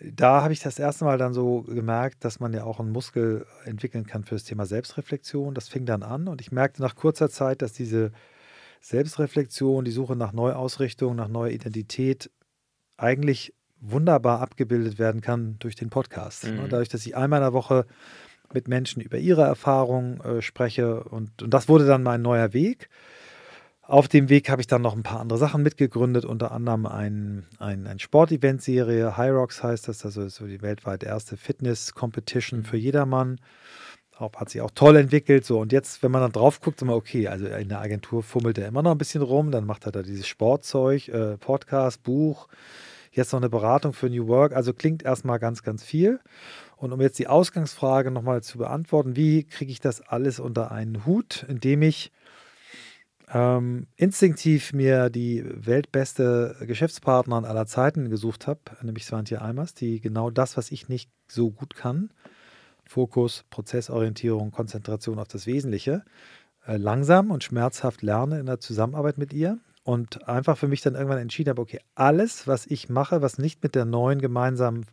da 0.00 0.42
habe 0.42 0.52
ich 0.52 0.60
das 0.60 0.78
erste 0.78 1.04
Mal 1.04 1.18
dann 1.18 1.32
so 1.32 1.62
gemerkt, 1.62 2.24
dass 2.24 2.40
man 2.40 2.52
ja 2.52 2.64
auch 2.64 2.80
einen 2.80 2.90
Muskel 2.90 3.46
entwickeln 3.64 4.06
kann 4.06 4.24
für 4.24 4.34
das 4.34 4.44
Thema 4.44 4.66
Selbstreflexion. 4.66 5.54
Das 5.54 5.68
fing 5.68 5.86
dann 5.86 6.02
an 6.02 6.26
und 6.26 6.40
ich 6.40 6.50
merkte 6.50 6.82
nach 6.82 6.96
kurzer 6.96 7.30
Zeit, 7.30 7.62
dass 7.62 7.72
diese 7.72 8.10
Selbstreflexion, 8.80 9.84
die 9.84 9.92
Suche 9.92 10.16
nach 10.16 10.32
Neuausrichtung, 10.32 11.14
nach 11.14 11.28
neuer 11.28 11.50
Identität 11.50 12.30
eigentlich 12.96 13.54
wunderbar 13.80 14.40
abgebildet 14.40 14.98
werden 14.98 15.20
kann 15.20 15.56
durch 15.58 15.76
den 15.76 15.90
Podcast. 15.90 16.44
Mhm. 16.44 16.56
Ne? 16.56 16.68
Dadurch, 16.68 16.88
dass 16.88 17.06
ich 17.06 17.16
einmal 17.16 17.38
in 17.38 17.44
der 17.44 17.52
Woche 17.52 17.86
mit 18.52 18.68
Menschen 18.68 19.00
über 19.00 19.18
ihre 19.18 19.42
Erfahrungen 19.42 20.20
äh, 20.20 20.42
spreche 20.42 21.04
und, 21.04 21.42
und 21.42 21.50
das 21.54 21.68
wurde 21.68 21.86
dann 21.86 22.02
mein 22.02 22.22
neuer 22.22 22.52
Weg. 22.52 22.88
Auf 23.86 24.08
dem 24.08 24.30
Weg 24.30 24.48
habe 24.48 24.62
ich 24.62 24.66
dann 24.66 24.80
noch 24.80 24.96
ein 24.96 25.02
paar 25.02 25.20
andere 25.20 25.38
Sachen 25.38 25.62
mitgegründet, 25.62 26.24
unter 26.24 26.52
anderem 26.52 26.86
ein, 26.86 27.44
ein, 27.58 27.86
ein 27.86 27.98
Sportevent-Serie, 27.98 29.18
High 29.18 29.32
Rocks 29.32 29.62
heißt 29.62 29.88
das, 29.88 30.06
also 30.06 30.26
so 30.28 30.46
die 30.46 30.62
weltweit 30.62 31.02
erste 31.02 31.36
Fitness-Competition 31.36 32.64
für 32.64 32.78
jedermann. 32.78 33.40
Auch, 34.16 34.32
hat 34.36 34.48
sich 34.48 34.62
auch 34.62 34.70
toll 34.74 34.96
entwickelt. 34.96 35.44
So, 35.44 35.58
und 35.58 35.70
jetzt, 35.72 36.02
wenn 36.02 36.12
man 36.12 36.22
dann 36.22 36.32
drauf 36.32 36.60
guckt, 36.60 36.80
immer 36.80 36.94
okay, 36.94 37.28
also 37.28 37.46
in 37.46 37.68
der 37.68 37.80
Agentur 37.80 38.22
fummelt 38.22 38.56
er 38.56 38.68
immer 38.68 38.82
noch 38.82 38.92
ein 38.92 38.98
bisschen 38.98 39.22
rum, 39.22 39.50
dann 39.50 39.66
macht 39.66 39.84
er 39.84 39.92
da 39.92 40.02
dieses 40.02 40.28
Sportzeug, 40.28 41.08
äh, 41.08 41.36
Podcast, 41.36 42.02
Buch, 42.04 42.48
jetzt 43.10 43.32
noch 43.32 43.40
eine 43.40 43.50
Beratung 43.50 43.92
für 43.92 44.08
New 44.08 44.28
Work. 44.28 44.54
Also 44.54 44.72
klingt 44.72 45.02
erstmal 45.02 45.38
ganz, 45.38 45.62
ganz 45.62 45.82
viel. 45.84 46.20
Und 46.76 46.92
um 46.92 47.00
jetzt 47.02 47.18
die 47.18 47.26
Ausgangsfrage 47.26 48.10
nochmal 48.10 48.42
zu 48.42 48.56
beantworten, 48.56 49.14
wie 49.14 49.44
kriege 49.44 49.72
ich 49.72 49.80
das 49.80 50.00
alles 50.00 50.40
unter 50.40 50.72
einen 50.72 51.04
Hut, 51.04 51.44
indem 51.48 51.82
ich 51.82 52.12
ähm, 53.34 53.88
instinktiv 53.96 54.72
mir 54.72 55.10
die 55.10 55.44
weltbeste 55.44 56.56
Geschäftspartnerin 56.60 57.44
aller 57.44 57.66
Zeiten 57.66 58.08
gesucht 58.08 58.46
habe, 58.46 58.60
nämlich 58.82 59.04
Svantje 59.04 59.42
Almers, 59.42 59.74
die 59.74 60.00
genau 60.00 60.30
das, 60.30 60.56
was 60.56 60.70
ich 60.70 60.88
nicht 60.88 61.10
so 61.26 61.50
gut 61.50 61.74
kann, 61.74 62.10
Fokus, 62.84 63.44
Prozessorientierung, 63.50 64.52
Konzentration 64.52 65.18
auf 65.18 65.26
das 65.26 65.46
Wesentliche, 65.46 66.04
äh, 66.64 66.76
langsam 66.76 67.32
und 67.32 67.42
schmerzhaft 67.42 68.02
lerne 68.02 68.38
in 68.38 68.46
der 68.46 68.60
Zusammenarbeit 68.60 69.18
mit 69.18 69.32
ihr 69.32 69.58
und 69.82 70.28
einfach 70.28 70.56
für 70.56 70.68
mich 70.68 70.80
dann 70.80 70.94
irgendwann 70.94 71.18
entschieden 71.18 71.50
habe, 71.50 71.62
okay, 71.62 71.80
alles, 71.96 72.46
was 72.46 72.66
ich 72.66 72.88
mache, 72.88 73.20
was 73.20 73.38
nicht 73.38 73.64
mit 73.64 73.74
der 73.74 73.84
neuen 73.84 74.20
gemeinsamen 74.20 74.86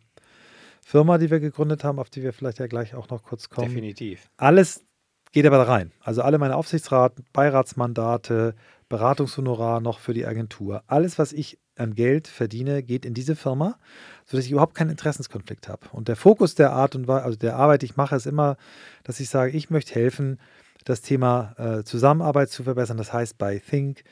Firma, 0.84 1.18
die 1.18 1.30
wir 1.30 1.38
gegründet 1.38 1.84
haben, 1.84 2.00
auf 2.00 2.10
die 2.10 2.24
wir 2.24 2.32
vielleicht 2.32 2.58
ja 2.58 2.66
gleich 2.66 2.96
auch 2.96 3.08
noch 3.08 3.22
kurz 3.22 3.50
kommen. 3.50 3.68
Definitiv. 3.68 4.28
Alles 4.36 4.84
geht 5.32 5.46
aber 5.46 5.56
da 5.56 5.64
rein. 5.64 5.92
Also 6.00 6.22
alle 6.22 6.38
meine 6.38 6.56
Aufsichtsrat, 6.56 7.14
Beiratsmandate, 7.32 8.54
Beratungshonorar 8.88 9.80
noch 9.80 9.98
für 9.98 10.14
die 10.14 10.26
Agentur. 10.26 10.82
Alles, 10.86 11.18
was 11.18 11.32
ich 11.32 11.58
an 11.76 11.94
Geld 11.94 12.28
verdiene, 12.28 12.82
geht 12.82 13.06
in 13.06 13.14
diese 13.14 13.34
Firma, 13.34 13.78
sodass 14.26 14.44
ich 14.44 14.52
überhaupt 14.52 14.74
keinen 14.74 14.90
Interessenskonflikt 14.90 15.68
habe. 15.68 15.86
Und 15.92 16.08
der 16.08 16.16
Fokus 16.16 16.54
der 16.54 16.72
Art 16.72 16.94
und 16.94 17.08
Weise, 17.08 17.24
also 17.24 17.38
der 17.38 17.56
Arbeit, 17.56 17.82
die 17.82 17.86
ich 17.86 17.96
mache, 17.96 18.14
ist 18.14 18.26
immer, 18.26 18.56
dass 19.04 19.20
ich 19.20 19.30
sage, 19.30 19.52
ich 19.52 19.70
möchte 19.70 19.94
helfen, 19.94 20.38
das 20.84 21.00
Thema 21.00 21.54
äh, 21.56 21.84
Zusammenarbeit 21.84 22.50
zu 22.50 22.64
verbessern. 22.64 22.98
Das 22.98 23.12
heißt, 23.12 23.38
bei 23.38 23.58
Think 23.58 24.04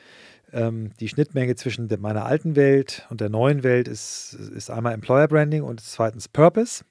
ähm, 0.53 0.93
die 1.00 1.09
Schnittmenge 1.09 1.55
zwischen 1.57 1.89
der, 1.89 1.99
meiner 1.99 2.25
alten 2.25 2.57
Welt 2.57 3.07
und 3.11 3.21
der 3.21 3.29
neuen 3.29 3.62
Welt 3.62 3.89
ist, 3.89 4.33
ist 4.33 4.71
einmal 4.71 4.95
Employer 4.95 5.29
Branding 5.29 5.62
und 5.62 5.81
zweitens 5.81 6.29
Purpose. 6.29 6.85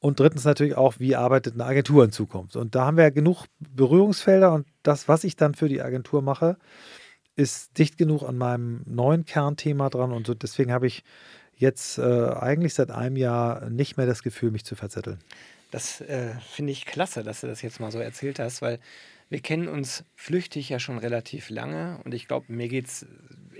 Und 0.00 0.20
drittens 0.20 0.44
natürlich 0.44 0.76
auch, 0.76 0.94
wie 0.98 1.16
arbeitet 1.16 1.54
eine 1.54 1.64
Agentur 1.64 2.04
in 2.04 2.12
Zukunft. 2.12 2.54
Und 2.56 2.74
da 2.74 2.86
haben 2.86 2.96
wir 2.96 3.04
ja 3.04 3.10
genug 3.10 3.46
Berührungsfelder 3.58 4.52
und 4.52 4.66
das, 4.82 5.08
was 5.08 5.24
ich 5.24 5.34
dann 5.34 5.54
für 5.54 5.68
die 5.68 5.82
Agentur 5.82 6.22
mache, 6.22 6.56
ist 7.34 7.78
dicht 7.78 7.98
genug 7.98 8.22
an 8.22 8.36
meinem 8.36 8.82
neuen 8.86 9.24
Kernthema 9.24 9.90
dran. 9.90 10.12
Und 10.12 10.26
so, 10.26 10.34
deswegen 10.34 10.72
habe 10.72 10.86
ich 10.86 11.04
jetzt 11.56 11.98
äh, 11.98 12.02
eigentlich 12.02 12.74
seit 12.74 12.90
einem 12.90 13.16
Jahr 13.16 13.68
nicht 13.70 13.96
mehr 13.96 14.06
das 14.06 14.22
Gefühl, 14.22 14.52
mich 14.52 14.64
zu 14.64 14.76
verzetteln. 14.76 15.18
Das 15.70 16.00
äh, 16.00 16.30
finde 16.50 16.72
ich 16.72 16.86
klasse, 16.86 17.22
dass 17.24 17.40
du 17.40 17.46
das 17.46 17.62
jetzt 17.62 17.80
mal 17.80 17.90
so 17.90 17.98
erzählt 17.98 18.38
hast, 18.38 18.62
weil 18.62 18.78
wir 19.30 19.40
kennen 19.40 19.68
uns 19.68 20.04
flüchtig 20.14 20.68
ja 20.68 20.78
schon 20.78 20.98
relativ 20.98 21.50
lange 21.50 22.00
und 22.04 22.14
ich 22.14 22.28
glaube, 22.28 22.52
mir 22.52 22.68
geht 22.68 22.86
es 22.86 23.06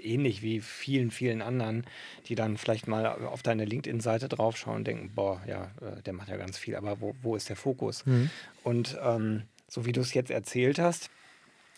ähnlich 0.03 0.43
wie 0.43 0.61
vielen, 0.61 1.11
vielen 1.11 1.43
anderen, 1.43 1.85
die 2.27 2.35
dann 2.35 2.57
vielleicht 2.57 2.87
mal 2.87 3.07
auf 3.07 3.43
deine 3.43 3.65
LinkedIn-Seite 3.65 4.29
draufschauen 4.29 4.77
und 4.77 4.87
denken, 4.87 5.13
boah, 5.15 5.43
ja, 5.47 5.73
äh, 5.81 6.03
der 6.03 6.13
macht 6.13 6.29
ja 6.29 6.37
ganz 6.37 6.57
viel, 6.57 6.77
aber 6.77 7.01
wo, 7.01 7.15
wo 7.23 7.37
ist 7.37 7.49
der 7.49 7.57
Fokus? 7.57 8.07
Mhm. 8.07 8.31
Und 8.63 8.99
ähm, 9.03 9.43
so 9.67 9.85
wie 9.85 9.93
du 9.93 10.01
es 10.01 10.15
jetzt 10.15 10.31
erzählt 10.31 10.79
hast, 10.79 11.11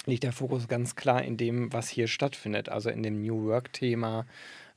liegt 0.06 0.22
der 0.22 0.32
Fokus 0.32 0.68
ganz 0.68 0.96
klar 0.96 1.22
in 1.22 1.36
dem, 1.36 1.72
was 1.72 1.88
hier 1.88 2.08
stattfindet, 2.08 2.68
also 2.68 2.90
in 2.90 3.02
dem 3.02 3.20
New 3.20 3.46
Work-Thema, 3.46 4.26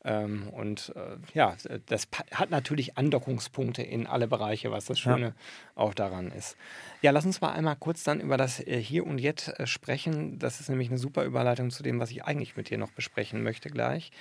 ähm, 0.05 0.49
und 0.49 0.91
äh, 0.95 1.15
ja, 1.33 1.55
das 1.85 2.07
hat 2.31 2.49
natürlich 2.49 2.97
Andockungspunkte 2.97 3.81
in 3.83 4.05
alle 4.05 4.27
Bereiche, 4.27 4.69
was 4.69 4.85
das 4.85 4.99
Schöne 4.99 5.27
ja. 5.27 5.33
auch 5.75 5.93
daran 5.93 6.31
ist. 6.31 6.57
Ja, 7.01 7.11
lass 7.11 7.25
uns 7.25 7.39
mal 7.39 7.53
einmal 7.53 7.77
kurz 7.77 8.03
dann 8.03 8.19
über 8.19 8.35
das 8.35 8.59
äh, 8.59 8.81
Hier 8.81 9.05
und 9.05 9.19
Jetzt 9.19 9.47
äh, 9.59 9.65
sprechen. 9.65 10.39
Das 10.39 10.59
ist 10.59 10.69
nämlich 10.69 10.89
eine 10.89 10.97
super 10.97 11.23
Überleitung 11.23 11.71
zu 11.71 11.83
dem, 11.83 11.99
was 11.99 12.11
ich 12.11 12.25
eigentlich 12.25 12.57
mit 12.57 12.69
dir 12.69 12.77
noch 12.77 12.91
besprechen 12.91 13.43
möchte 13.43 13.69
gleich. 13.69 14.11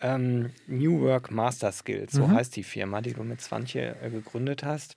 Ähm, 0.00 0.50
New 0.66 1.00
Work 1.00 1.30
Master 1.30 1.70
Skills, 1.70 2.12
so 2.12 2.26
mhm. 2.26 2.32
heißt 2.32 2.56
die 2.56 2.64
Firma, 2.64 3.00
die 3.00 3.12
du 3.12 3.22
mit 3.22 3.40
Swantje 3.40 3.94
äh, 4.02 4.10
gegründet 4.10 4.64
hast. 4.64 4.96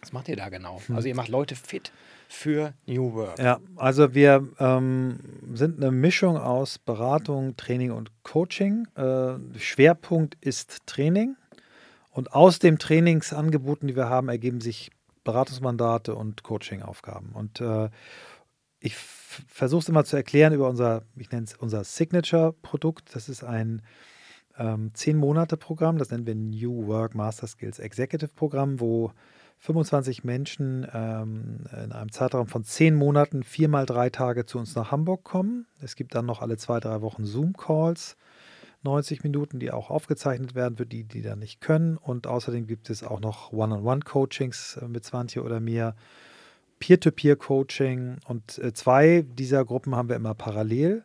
Was 0.00 0.12
macht 0.12 0.28
ihr 0.28 0.36
da 0.36 0.48
genau? 0.48 0.82
Also 0.92 1.06
ihr 1.06 1.14
macht 1.14 1.28
Leute 1.28 1.54
fit 1.54 1.92
für 2.28 2.74
New 2.86 3.14
Work. 3.14 3.38
Ja, 3.38 3.58
also 3.76 4.14
wir 4.14 4.46
ähm, 4.58 5.18
sind 5.54 5.82
eine 5.82 5.90
Mischung 5.90 6.36
aus 6.36 6.78
Beratung, 6.78 7.56
Training 7.56 7.92
und 7.92 8.10
Coaching. 8.22 8.86
Äh, 8.94 9.34
Schwerpunkt 9.58 10.36
ist 10.40 10.86
Training. 10.86 11.36
Und 12.10 12.32
aus 12.32 12.58
den 12.58 12.78
Trainingsangeboten, 12.78 13.88
die 13.88 13.96
wir 13.96 14.08
haben, 14.08 14.28
ergeben 14.28 14.60
sich 14.60 14.90
Beratungsmandate 15.24 16.14
und 16.14 16.42
Coachingaufgaben. 16.42 17.32
Und 17.32 17.60
äh, 17.60 17.90
ich 18.80 18.96
versuche 18.96 19.80
es 19.80 19.88
immer 19.88 20.04
zu 20.04 20.16
erklären 20.16 20.54
über 20.54 20.68
unser, 20.68 21.02
ich 21.16 21.30
nenne 21.30 21.44
es 21.44 21.54
unser 21.54 21.84
Signature-Produkt. 21.84 23.14
Das 23.14 23.28
ist 23.28 23.44
ein 23.44 23.82
ähm, 24.58 24.92
zehn 24.94 25.16
Monate 25.16 25.56
Programm, 25.56 25.98
das 25.98 26.10
nennen 26.10 26.26
wir 26.26 26.34
New 26.34 26.86
Work 26.86 27.14
Master 27.14 27.46
Skills 27.46 27.78
Executive 27.78 28.30
Programm, 28.34 28.80
wo 28.80 29.12
25 29.58 30.24
Menschen 30.24 30.86
ähm, 30.92 31.64
in 31.72 31.92
einem 31.92 32.12
Zeitraum 32.12 32.46
von 32.46 32.64
zehn 32.64 32.94
Monaten 32.94 33.42
viermal 33.42 33.86
drei 33.86 34.10
Tage 34.10 34.46
zu 34.46 34.58
uns 34.58 34.74
nach 34.74 34.90
Hamburg 34.90 35.24
kommen. 35.24 35.66
Es 35.80 35.96
gibt 35.96 36.14
dann 36.14 36.26
noch 36.26 36.42
alle 36.42 36.56
zwei, 36.56 36.78
drei 36.78 37.00
Wochen 37.00 37.24
Zoom-Calls, 37.24 38.16
90 38.82 39.24
Minuten, 39.24 39.58
die 39.58 39.72
auch 39.72 39.90
aufgezeichnet 39.90 40.54
werden 40.54 40.76
für 40.76 40.86
die, 40.86 41.04
die 41.04 41.22
da 41.22 41.36
nicht 41.36 41.60
können. 41.60 41.96
Und 41.96 42.26
außerdem 42.26 42.66
gibt 42.66 42.90
es 42.90 43.02
auch 43.02 43.20
noch 43.20 43.52
One-on-One-Coachings 43.52 44.78
äh, 44.82 44.88
mit 44.88 45.04
20 45.04 45.42
oder 45.42 45.60
mir, 45.60 45.94
Peer-to-Peer-Coaching. 46.78 48.18
Und 48.26 48.58
äh, 48.58 48.72
zwei 48.72 49.24
dieser 49.26 49.64
Gruppen 49.64 49.96
haben 49.96 50.08
wir 50.08 50.16
immer 50.16 50.34
parallel. 50.34 51.04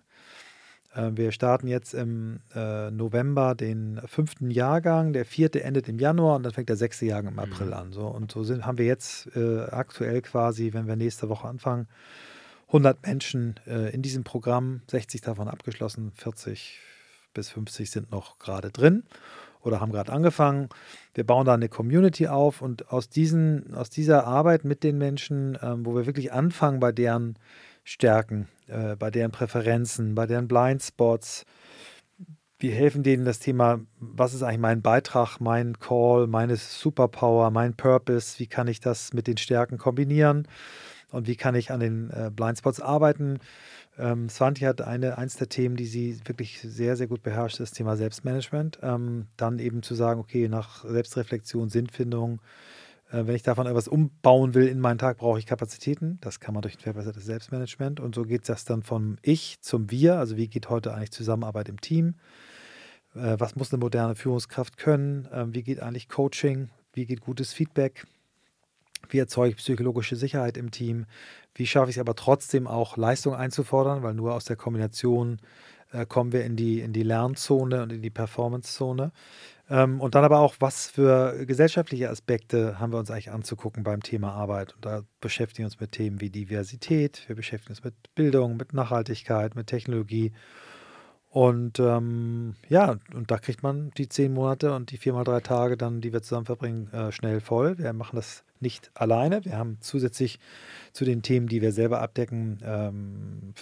Äh, 0.93 1.11
wir 1.13 1.31
starten 1.31 1.67
jetzt 1.67 1.93
im 1.93 2.39
äh, 2.55 2.91
November 2.91 3.55
den 3.55 4.01
fünften 4.05 4.51
Jahrgang, 4.51 5.13
der 5.13 5.25
vierte 5.25 5.63
endet 5.63 5.87
im 5.87 5.99
Januar 5.99 6.35
und 6.35 6.43
dann 6.43 6.53
fängt 6.53 6.69
der 6.69 6.75
sechste 6.75 7.05
Jahrgang 7.05 7.33
im 7.33 7.39
April 7.39 7.67
mhm. 7.67 7.73
an. 7.73 7.91
So. 7.91 8.07
Und 8.07 8.31
so 8.31 8.43
sind, 8.43 8.65
haben 8.65 8.77
wir 8.77 8.85
jetzt 8.85 9.35
äh, 9.35 9.61
aktuell 9.63 10.21
quasi, 10.21 10.73
wenn 10.73 10.87
wir 10.87 10.95
nächste 10.95 11.29
Woche 11.29 11.47
anfangen, 11.47 11.87
100 12.67 13.05
Menschen 13.05 13.55
äh, 13.67 13.93
in 13.93 14.01
diesem 14.01 14.23
Programm, 14.23 14.81
60 14.87 15.21
davon 15.21 15.47
abgeschlossen, 15.47 16.11
40 16.15 16.79
bis 17.33 17.49
50 17.49 17.89
sind 17.91 18.11
noch 18.11 18.39
gerade 18.39 18.71
drin 18.71 19.03
oder 19.61 19.79
haben 19.79 19.91
gerade 19.91 20.11
angefangen. 20.11 20.69
Wir 21.13 21.25
bauen 21.25 21.45
da 21.45 21.53
eine 21.53 21.69
Community 21.69 22.27
auf 22.27 22.61
und 22.61 22.91
aus, 22.91 23.09
diesen, 23.09 23.73
aus 23.75 23.89
dieser 23.89 24.25
Arbeit 24.25 24.65
mit 24.65 24.83
den 24.83 24.97
Menschen, 24.97 25.57
ähm, 25.61 25.85
wo 25.85 25.95
wir 25.95 26.05
wirklich 26.05 26.31
anfangen 26.33 26.79
bei 26.79 26.91
deren 26.91 27.37
Stärken, 27.83 28.47
äh, 28.67 28.95
bei 28.95 29.11
deren 29.11 29.31
Präferenzen, 29.31 30.15
bei 30.15 30.27
deren 30.27 30.47
Blindspots. 30.47 31.45
Wir 32.59 32.73
helfen 32.73 33.01
denen 33.01 33.25
das 33.25 33.39
Thema, 33.39 33.79
was 33.99 34.35
ist 34.35 34.43
eigentlich 34.43 34.59
mein 34.59 34.81
Beitrag, 34.83 35.39
mein 35.39 35.79
Call, 35.79 36.27
meine 36.27 36.57
Superpower, 36.57 37.49
mein 37.49 37.73
Purpose, 37.75 38.37
wie 38.37 38.45
kann 38.45 38.67
ich 38.67 38.79
das 38.79 39.13
mit 39.13 39.25
den 39.25 39.37
Stärken 39.37 39.79
kombinieren 39.79 40.47
und 41.09 41.27
wie 41.27 41.35
kann 41.35 41.55
ich 41.55 41.71
an 41.71 41.79
den 41.79 42.11
äh, 42.11 42.29
Blindspots 42.31 42.79
arbeiten. 42.79 43.39
Ähm, 43.97 44.29
Swanti 44.29 44.61
hat 44.61 44.81
eine, 44.81 45.17
eins 45.17 45.35
der 45.35 45.49
Themen, 45.49 45.75
die 45.75 45.85
sie 45.85 46.19
wirklich 46.25 46.61
sehr, 46.61 46.95
sehr 46.95 47.07
gut 47.07 47.23
beherrscht, 47.23 47.59
das 47.59 47.71
Thema 47.71 47.97
Selbstmanagement. 47.97 48.79
Ähm, 48.81 49.27
dann 49.37 49.59
eben 49.59 49.83
zu 49.83 49.95
sagen, 49.95 50.19
okay, 50.19 50.47
nach 50.47 50.85
Selbstreflexion, 50.85 51.69
Sinnfindung, 51.69 52.41
wenn 53.11 53.35
ich 53.35 53.43
davon 53.43 53.67
etwas 53.67 53.87
umbauen 53.87 54.53
will 54.53 54.67
in 54.67 54.79
meinen 54.79 54.97
Tag, 54.97 55.17
brauche 55.17 55.37
ich 55.37 55.45
Kapazitäten. 55.45 56.17
Das 56.21 56.39
kann 56.39 56.53
man 56.53 56.61
durch 56.61 56.75
ein 56.75 56.81
verbessertes 56.81 57.25
Selbstmanagement. 57.25 57.99
Und 57.99 58.15
so 58.15 58.23
geht 58.23 58.47
das 58.47 58.65
dann 58.65 58.83
vom 58.83 59.17
Ich 59.21 59.59
zum 59.61 59.91
Wir. 59.91 60.17
Also 60.17 60.37
wie 60.37 60.47
geht 60.47 60.69
heute 60.69 60.93
eigentlich 60.93 61.11
Zusammenarbeit 61.11 61.67
im 61.67 61.81
Team? 61.81 62.15
Äh, 63.15 63.35
was 63.37 63.55
muss 63.55 63.73
eine 63.73 63.79
moderne 63.79 64.15
Führungskraft 64.15 64.77
können? 64.77 65.27
Ähm, 65.33 65.53
wie 65.53 65.63
geht 65.63 65.81
eigentlich 65.81 66.09
Coaching? 66.09 66.69
Wie 66.93 67.05
geht 67.05 67.21
gutes 67.21 67.53
Feedback? 67.53 68.05
Wie 69.09 69.19
erzeuge 69.19 69.49
ich 69.49 69.57
psychologische 69.57 70.15
Sicherheit 70.15 70.57
im 70.57 70.71
Team? 70.71 71.05
Wie 71.55 71.67
schaffe 71.67 71.89
ich 71.89 71.97
es 71.97 71.99
aber 72.01 72.15
trotzdem 72.15 72.67
auch, 72.67 72.97
Leistung 72.97 73.33
einzufordern? 73.33 74.03
Weil 74.03 74.13
nur 74.13 74.33
aus 74.33 74.45
der 74.45 74.55
Kombination 74.55 75.39
äh, 75.91 76.05
kommen 76.05 76.31
wir 76.31 76.45
in 76.45 76.55
die, 76.55 76.79
in 76.79 76.93
die 76.93 77.03
Lernzone 77.03 77.83
und 77.83 77.91
in 77.91 78.01
die 78.01 78.09
Performancezone. 78.09 79.11
Ähm, 79.71 80.01
und 80.01 80.15
dann 80.15 80.25
aber 80.25 80.39
auch, 80.39 80.55
was 80.59 80.89
für 80.89 81.45
gesellschaftliche 81.45 82.09
Aspekte 82.09 82.77
haben 82.77 82.91
wir 82.91 82.99
uns 82.99 83.09
eigentlich 83.09 83.31
anzugucken 83.31 83.83
beim 83.83 84.03
Thema 84.03 84.33
Arbeit. 84.33 84.75
Und 84.75 84.85
da 84.85 85.03
beschäftigen 85.21 85.63
wir 85.63 85.67
uns 85.67 85.79
mit 85.79 85.93
Themen 85.93 86.19
wie 86.19 86.29
Diversität, 86.29 87.23
wir 87.27 87.37
beschäftigen 87.37 87.71
uns 87.71 87.83
mit 87.83 87.95
Bildung, 88.13 88.57
mit 88.57 88.73
Nachhaltigkeit, 88.73 89.55
mit 89.55 89.67
Technologie. 89.67 90.33
Und 91.29 91.79
ähm, 91.79 92.55
ja, 92.67 92.97
und 93.13 93.31
da 93.31 93.37
kriegt 93.37 93.63
man 93.63 93.91
die 93.91 94.09
zehn 94.09 94.33
Monate 94.33 94.75
und 94.75 94.91
die 94.91 94.97
vier 94.97 95.13
mal 95.13 95.23
drei 95.23 95.39
Tage 95.39 95.77
dann, 95.77 96.01
die 96.01 96.11
wir 96.11 96.21
zusammen 96.21 96.45
verbringen, 96.45 96.91
äh, 96.91 97.13
schnell 97.13 97.39
voll. 97.39 97.77
Wir 97.77 97.93
machen 97.93 98.17
das 98.17 98.43
nicht 98.59 98.91
alleine. 98.93 99.45
Wir 99.45 99.57
haben 99.57 99.77
zusätzlich 99.79 100.39
zu 100.91 101.05
den 101.05 101.21
Themen, 101.21 101.47
die 101.47 101.61
wir 101.61 101.71
selber 101.71 102.01
abdecken, 102.01 102.59
ähm, 102.65 103.53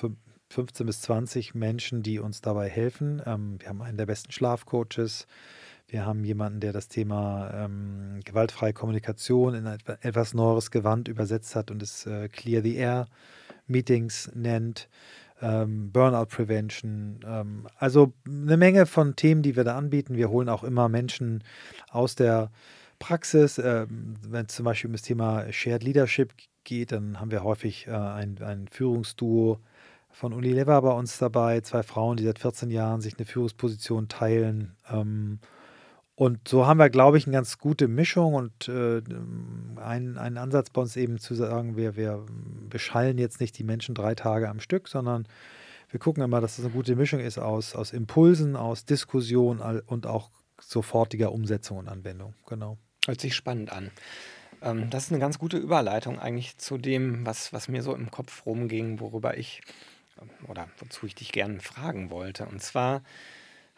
15 0.50 0.88
bis 0.88 1.02
20 1.02 1.54
Menschen, 1.54 2.02
die 2.02 2.18
uns 2.18 2.42
dabei 2.42 2.68
helfen. 2.68 3.22
Ähm, 3.28 3.58
wir 3.60 3.70
haben 3.70 3.84
einen 3.84 4.00
der 4.00 4.08
besten 4.08 4.32
Schlafcoaches. 4.32 5.28
Wir 5.90 6.06
haben 6.06 6.24
jemanden, 6.24 6.60
der 6.60 6.72
das 6.72 6.88
Thema 6.88 7.52
ähm, 7.52 8.20
gewaltfreie 8.24 8.74
Kommunikation 8.74 9.56
in 9.56 9.66
etwas 9.66 10.36
neueres 10.36 10.70
Gewand 10.70 11.08
übersetzt 11.08 11.56
hat 11.56 11.72
und 11.72 11.82
es 11.82 12.06
äh, 12.06 12.30
Clear 12.30 12.62
the 12.62 12.76
Air 12.76 13.08
Meetings 13.66 14.32
nennt. 14.36 14.88
Ähm, 15.42 15.92
Burnout 15.92 16.28
Prevention. 16.28 17.22
Ähm, 17.26 17.68
also 17.78 18.14
eine 18.28 18.58
Menge 18.58 18.86
von 18.86 19.16
Themen, 19.16 19.42
die 19.42 19.56
wir 19.56 19.64
da 19.64 19.78
anbieten. 19.78 20.16
Wir 20.16 20.30
holen 20.30 20.50
auch 20.50 20.64
immer 20.64 20.90
Menschen 20.90 21.44
aus 21.90 22.14
der 22.14 22.52
Praxis. 23.00 23.58
Ähm, 23.58 24.16
wenn 24.28 24.46
es 24.46 24.56
zum 24.56 24.66
Beispiel 24.66 24.90
um 24.90 24.94
das 24.94 25.02
Thema 25.02 25.52
Shared 25.52 25.84
Leadership 25.84 26.34
geht, 26.66 26.92
dann 26.92 27.20
haben 27.20 27.32
wir 27.32 27.44
häufig 27.44 27.88
äh, 27.88 27.92
ein, 27.92 28.38
ein 28.44 28.68
Führungsduo 28.68 29.60
von 30.12 30.34
Unilever 30.34 30.82
bei 30.82 30.92
uns 30.92 31.18
dabei, 31.18 31.62
zwei 31.62 31.82
Frauen, 31.82 32.18
die 32.18 32.26
seit 32.26 32.40
14 32.40 32.70
Jahren 32.70 33.02
sich 33.02 33.18
eine 33.18 33.26
Führungsposition 33.26 34.08
teilen. 34.08 34.76
Ähm, 34.92 35.40
und 36.20 36.50
so 36.50 36.68
haben 36.68 36.80
wir, 36.80 36.90
glaube 36.90 37.18
ich, 37.18 37.28
eine 37.28 37.34
ganz 37.34 37.60
gute 37.60 37.88
Mischung 37.88 38.34
und 38.34 38.68
äh, 38.68 39.02
einen, 39.82 40.18
einen 40.18 40.38
Ansatz 40.38 40.70
bei 40.70 40.82
uns 40.82 40.98
eben 40.98 41.18
zu 41.18 41.34
sagen, 41.34 41.78
wir, 41.78 41.96
wir 41.96 42.26
beschallen 42.70 43.18
jetzt 43.18 43.40
nicht 43.40 43.58
die 43.58 43.64
Menschen 43.64 43.96
drei 43.96 44.16
Tage 44.16 44.50
am 44.50 44.60
Stück, 44.60 44.90
sondern 44.90 45.30
wir 45.90 45.98
gucken 45.98 46.22
immer, 46.22 46.42
dass 46.42 46.58
das 46.58 46.66
eine 46.66 46.74
gute 46.74 46.98
Mischung 46.98 47.22
ist 47.22 47.38
aus, 47.38 47.74
aus 47.74 47.94
Impulsen, 47.94 48.58
aus 48.58 48.84
Diskussion 48.84 49.62
und 49.62 50.08
auch 50.08 50.30
sofortiger 50.60 51.32
Umsetzung 51.32 51.78
und 51.78 51.88
Anwendung. 51.88 52.34
Genau. 52.48 52.78
Hört 53.06 53.22
sich 53.22 53.34
spannend 53.34 53.72
an. 53.72 53.90
Ähm, 54.62 54.90
das 54.90 55.06
ist 55.06 55.12
eine 55.14 55.22
ganz 55.22 55.40
gute 55.40 55.56
Überleitung 55.56 56.20
eigentlich 56.20 56.58
zu 56.58 56.78
dem, 56.78 57.26
was, 57.26 57.54
was 57.54 57.70
mir 57.70 57.82
so 57.82 57.96
im 57.96 58.12
Kopf 58.12 58.46
rumging, 58.46 59.00
worüber 59.00 59.38
ich 59.38 59.62
oder 60.50 60.68
wozu 60.80 61.06
ich 61.06 61.16
dich 61.16 61.32
gerne 61.32 61.62
fragen 61.62 62.10
wollte. 62.10 62.46
Und 62.46 62.62
zwar 62.62 63.04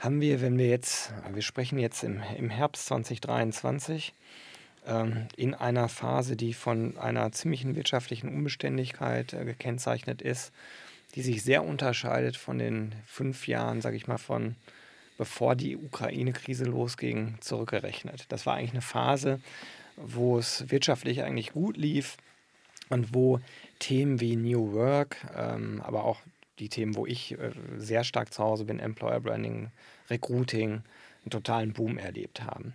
haben 0.02 0.20
wir, 0.20 0.42
wenn 0.42 0.58
wir 0.58 0.68
jetzt, 0.68 1.14
wir 1.32 1.44
sprechen 1.44 1.78
jetzt 1.78 2.04
im, 2.04 2.22
im 2.36 2.50
Herbst 2.50 2.88
2023, 2.88 4.14
ähm, 4.88 5.28
in 5.38 5.54
einer 5.54 5.90
Phase, 5.90 6.36
die 6.36 6.54
von 6.54 6.98
einer 6.98 7.32
ziemlichen 7.32 7.76
wirtschaftlichen 7.76 8.28
Unbeständigkeit 8.28 9.34
äh, 9.34 9.46
gekennzeichnet 9.46 10.24
ist, 10.24 10.52
die 11.14 11.22
sich 11.22 11.44
sehr 11.44 11.64
unterscheidet 11.64 12.36
von 12.36 12.58
den 12.58 12.96
fünf 13.06 13.48
Jahren, 13.48 13.82
sage 13.82 13.96
ich 13.96 14.08
mal, 14.08 14.18
von 14.18 14.56
bevor 15.20 15.56
die 15.56 15.78
Ukraine-Krise 15.78 16.64
losging, 16.64 17.36
zurückgerechnet. 17.40 18.26
Das 18.30 18.48
war 18.48 18.56
eigentlich 18.56 18.72
eine 18.72 18.82
Phase, 18.82 19.40
wo 19.98 20.40
es 20.40 20.72
wirtschaftlich 20.72 21.22
eigentlich 21.22 21.52
gut 21.52 21.78
lief 21.78 22.18
und 22.90 23.14
wo 23.14 23.40
Themen 23.78 24.20
wie 24.20 24.36
New 24.36 24.74
Work, 24.74 25.18
ähm, 25.38 25.80
aber 25.86 26.06
auch 26.06 26.22
die 26.62 26.70
Themen, 26.70 26.96
wo 26.96 27.06
ich 27.06 27.34
äh, 27.34 27.52
sehr 27.78 28.04
stark 28.04 28.34
zu 28.34 28.44
Hause 28.44 28.66
bin, 28.66 28.80
Employer 28.80 29.20
Branding, 29.20 29.72
Recruiting, 30.10 30.84
einen 31.24 31.30
totalen 31.30 31.74
Boom 31.74 31.98
erlebt 31.98 32.44
haben. 32.44 32.74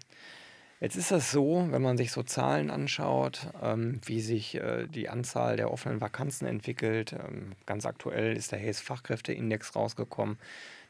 Jetzt 0.79 0.97
ist 0.97 1.11
das 1.11 1.33
so, 1.33 1.67
wenn 1.71 1.81
man 1.81 1.97
sich 1.97 2.13
so 2.13 2.23
Zahlen 2.23 2.71
anschaut, 2.71 3.49
ähm, 3.63 3.99
wie 4.05 4.21
sich 4.21 4.57
äh, 4.57 4.87
die 4.87 5.09
Anzahl 5.09 5.57
der 5.57 5.73
offenen 5.73 6.03
Vakanzen 6.03 6.47
entwickelt. 6.47 7.15
Ähm, 7.15 7.53
ganz 7.65 7.87
aktuell 7.87 8.37
ist 8.37 8.53
der 8.53 8.59
Hayes 8.59 8.81
Fachkräfteindex 8.81 9.75
rausgekommen. 9.75 10.37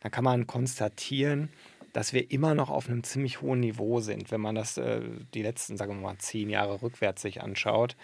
Da 0.00 0.08
kann 0.08 0.24
man 0.24 0.48
konstatieren, 0.48 1.50
dass 1.92 2.12
wir 2.12 2.30
immer 2.32 2.54
noch 2.54 2.68
auf 2.68 2.88
einem 2.88 3.04
ziemlich 3.04 3.40
hohen 3.42 3.60
Niveau 3.60 4.00
sind, 4.00 4.32
wenn 4.32 4.40
man 4.40 4.56
das 4.56 4.76
äh, 4.76 5.02
die 5.34 5.42
letzten, 5.42 5.76
sagen 5.76 5.94
wir 5.94 6.08
mal, 6.08 6.18
zehn 6.18 6.50
Jahre 6.50 6.82
rückwärts 6.82 7.22
sich 7.22 7.40
anschaut. 7.40 7.96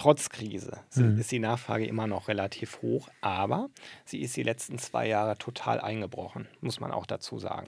Trotz 0.00 0.30
Krise 0.30 0.78
mhm. 0.94 1.18
ist 1.20 1.30
die 1.30 1.38
Nachfrage 1.38 1.84
immer 1.84 2.06
noch 2.06 2.28
relativ 2.28 2.80
hoch, 2.80 3.10
aber 3.20 3.68
sie 4.06 4.22
ist 4.22 4.34
die 4.34 4.42
letzten 4.42 4.78
zwei 4.78 5.06
Jahre 5.06 5.36
total 5.36 5.78
eingebrochen, 5.78 6.48
muss 6.62 6.80
man 6.80 6.90
auch 6.90 7.04
dazu 7.04 7.38
sagen. 7.38 7.66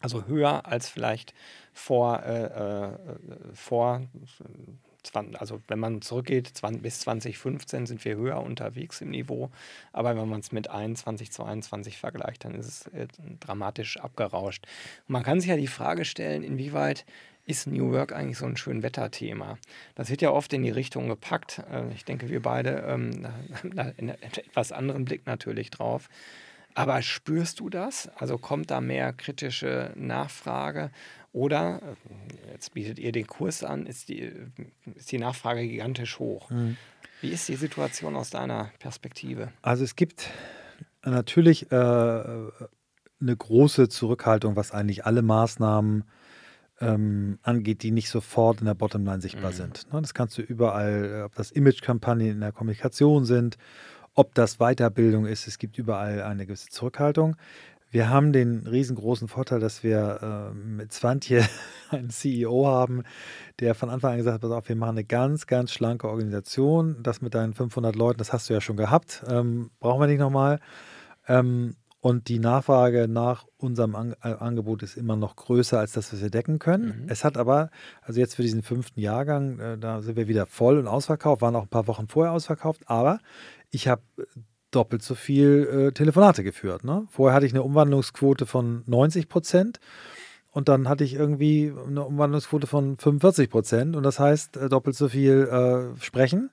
Also 0.00 0.26
höher 0.26 0.66
als 0.66 0.88
vielleicht 0.88 1.34
vor, 1.72 2.20
äh, 2.24 2.46
äh, 2.46 2.98
vor 3.54 4.02
also 5.38 5.60
wenn 5.68 5.78
man 5.78 6.02
zurückgeht, 6.02 6.48
20, 6.48 6.82
bis 6.82 6.98
2015 7.00 7.86
sind 7.86 8.04
wir 8.04 8.16
höher 8.16 8.42
unterwegs 8.42 9.00
im 9.00 9.10
Niveau, 9.10 9.52
aber 9.92 10.16
wenn 10.16 10.28
man 10.28 10.40
es 10.40 10.50
mit 10.50 10.68
21, 10.68 11.30
22 11.30 11.96
vergleicht, 11.96 12.44
dann 12.44 12.56
ist 12.56 12.66
es 12.66 12.86
äh, 12.88 13.06
dramatisch 13.38 13.98
abgerauscht. 13.98 14.66
Und 15.06 15.12
man 15.12 15.22
kann 15.22 15.40
sich 15.40 15.50
ja 15.50 15.56
die 15.56 15.68
Frage 15.68 16.04
stellen, 16.04 16.42
inwieweit 16.42 17.04
ist 17.44 17.66
New 17.66 17.92
Work 17.92 18.12
eigentlich 18.12 18.38
so 18.38 18.46
ein 18.46 18.56
schön 18.56 18.82
Wetterthema? 18.82 19.58
Das 19.94 20.10
wird 20.10 20.22
ja 20.22 20.30
oft 20.30 20.52
in 20.52 20.62
die 20.62 20.70
Richtung 20.70 21.08
gepackt. 21.08 21.62
Äh, 21.70 21.92
ich 21.94 22.04
denke, 22.04 22.28
wir 22.28 22.42
beide 22.42 22.84
ähm, 22.88 23.26
haben 23.54 23.70
da 23.76 23.92
einen 23.96 24.10
etwas 24.10 24.72
anderen 24.72 25.04
Blick 25.04 25.26
natürlich 25.26 25.70
drauf. 25.70 26.08
Aber 26.74 27.02
spürst 27.02 27.60
du 27.60 27.68
das? 27.68 28.08
Also 28.16 28.38
kommt 28.38 28.70
da 28.70 28.80
mehr 28.80 29.12
kritische 29.12 29.92
Nachfrage? 29.94 30.90
Oder, 31.32 31.80
äh, 31.82 32.52
jetzt 32.52 32.74
bietet 32.74 32.98
ihr 32.98 33.12
den 33.12 33.26
Kurs 33.26 33.64
an, 33.64 33.86
ist 33.86 34.08
die, 34.08 34.32
ist 34.94 35.12
die 35.12 35.18
Nachfrage 35.18 35.66
gigantisch 35.66 36.18
hoch? 36.18 36.50
Mhm. 36.50 36.76
Wie 37.20 37.30
ist 37.30 37.48
die 37.48 37.56
Situation 37.56 38.16
aus 38.16 38.30
deiner 38.30 38.70
Perspektive? 38.78 39.52
Also 39.62 39.84
es 39.84 39.96
gibt 39.96 40.28
natürlich 41.04 41.70
äh, 41.70 41.74
eine 41.74 42.50
große 43.20 43.88
Zurückhaltung, 43.88 44.56
was 44.56 44.72
eigentlich 44.72 45.06
alle 45.06 45.22
Maßnahmen 45.22 46.04
ähm, 46.82 47.38
angeht, 47.42 47.82
die 47.82 47.90
nicht 47.90 48.08
sofort 48.08 48.60
in 48.60 48.66
der 48.66 48.74
Bottomline 48.74 49.20
sichtbar 49.20 49.52
mhm. 49.52 49.56
sind. 49.56 49.92
Ne, 49.92 50.00
das 50.00 50.14
kannst 50.14 50.36
du 50.36 50.42
überall, 50.42 51.04
äh, 51.04 51.22
ob 51.22 51.34
das 51.34 51.50
Image-Kampagnen 51.50 52.28
in 52.28 52.40
der 52.40 52.52
Kommunikation 52.52 53.24
sind, 53.24 53.56
ob 54.14 54.34
das 54.34 54.58
Weiterbildung 54.58 55.24
ist, 55.24 55.46
es 55.46 55.58
gibt 55.58 55.78
überall 55.78 56.22
eine 56.22 56.44
gewisse 56.44 56.68
Zurückhaltung. 56.68 57.36
Wir 57.90 58.08
haben 58.08 58.32
den 58.32 58.66
riesengroßen 58.66 59.28
Vorteil, 59.28 59.60
dass 59.60 59.82
wir 59.82 60.52
äh, 60.52 60.54
mit 60.54 60.92
Swantje 60.92 61.46
einen 61.90 62.08
CEO 62.10 62.66
haben, 62.66 63.02
der 63.60 63.74
von 63.74 63.90
Anfang 63.90 64.12
an 64.12 64.16
gesagt 64.16 64.34
hat, 64.34 64.40
pass 64.40 64.50
auf, 64.50 64.68
wir 64.68 64.76
machen 64.76 64.96
eine 64.96 65.04
ganz, 65.04 65.46
ganz 65.46 65.72
schlanke 65.72 66.08
Organisation. 66.08 67.02
Das 67.02 67.20
mit 67.20 67.34
deinen 67.34 67.52
500 67.52 67.94
Leuten, 67.94 68.18
das 68.18 68.32
hast 68.32 68.48
du 68.48 68.54
ja 68.54 68.62
schon 68.62 68.78
gehabt, 68.78 69.22
ähm, 69.28 69.70
brauchen 69.78 70.00
wir 70.00 70.06
nicht 70.06 70.20
nochmal. 70.20 70.58
Ähm, 71.28 71.76
und 72.02 72.26
die 72.26 72.40
Nachfrage 72.40 73.06
nach 73.06 73.46
unserem 73.58 73.94
An 73.94 74.16
äh, 74.24 74.32
Angebot 74.32 74.82
ist 74.82 74.96
immer 74.96 75.14
noch 75.14 75.36
größer 75.36 75.78
als 75.78 75.92
das, 75.92 76.12
was 76.12 76.20
wir 76.20 76.30
decken 76.30 76.58
können. 76.58 77.04
Mhm. 77.04 77.08
Es 77.08 77.22
hat 77.22 77.38
aber, 77.38 77.70
also 78.02 78.18
jetzt 78.18 78.34
für 78.34 78.42
diesen 78.42 78.64
fünften 78.64 79.00
Jahrgang, 79.00 79.60
äh, 79.60 79.78
da 79.78 80.02
sind 80.02 80.16
wir 80.16 80.26
wieder 80.26 80.46
voll 80.46 80.78
und 80.78 80.88
ausverkauft, 80.88 81.42
waren 81.42 81.54
auch 81.54 81.62
ein 81.62 81.68
paar 81.68 81.86
Wochen 81.86 82.08
vorher 82.08 82.32
ausverkauft, 82.32 82.82
aber 82.86 83.20
ich 83.70 83.86
habe 83.86 84.02
äh, 84.18 84.24
doppelt 84.72 85.02
so 85.02 85.14
viel 85.14 85.90
äh, 85.90 85.92
Telefonate 85.92 86.42
geführt. 86.42 86.82
Ne? 86.82 87.06
Vorher 87.08 87.36
hatte 87.36 87.46
ich 87.46 87.52
eine 87.52 87.62
Umwandlungsquote 87.62 88.46
von 88.46 88.82
90 88.86 89.28
Prozent 89.28 89.78
und 90.50 90.68
dann 90.68 90.88
hatte 90.88 91.04
ich 91.04 91.14
irgendwie 91.14 91.72
eine 91.86 92.04
Umwandlungsquote 92.04 92.66
von 92.66 92.98
45 92.98 93.48
Prozent 93.48 93.94
und 93.94 94.02
das 94.02 94.18
heißt 94.18 94.56
äh, 94.56 94.68
doppelt 94.68 94.96
so 94.96 95.08
viel 95.08 95.46
äh, 95.46 96.02
sprechen. 96.02 96.50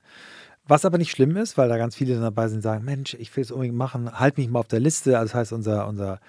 Was 0.70 0.86
aber 0.86 1.00
nicht 1.00 1.12
schlimm 1.12 1.36
ist, 1.36 1.58
weil 1.58 1.68
da 1.68 1.78
ganz 1.78 1.96
viele 1.96 2.20
dabei 2.20 2.48
sind, 2.48 2.62
sagen, 2.62 2.86
Mensch, 2.86 3.16
ich 3.16 3.36
will 3.36 3.44
es 3.44 3.52
unbedingt 3.52 3.76
machen, 3.76 4.20
halt 4.20 4.38
mich 4.38 4.48
mal 4.50 4.60
auf 4.60 4.68
der 4.68 4.80
Liste. 4.80 5.18
Also 5.18 5.32
das 5.32 5.36
heißt, 5.36 5.54
unser, 5.54 5.88
unser 5.88 6.20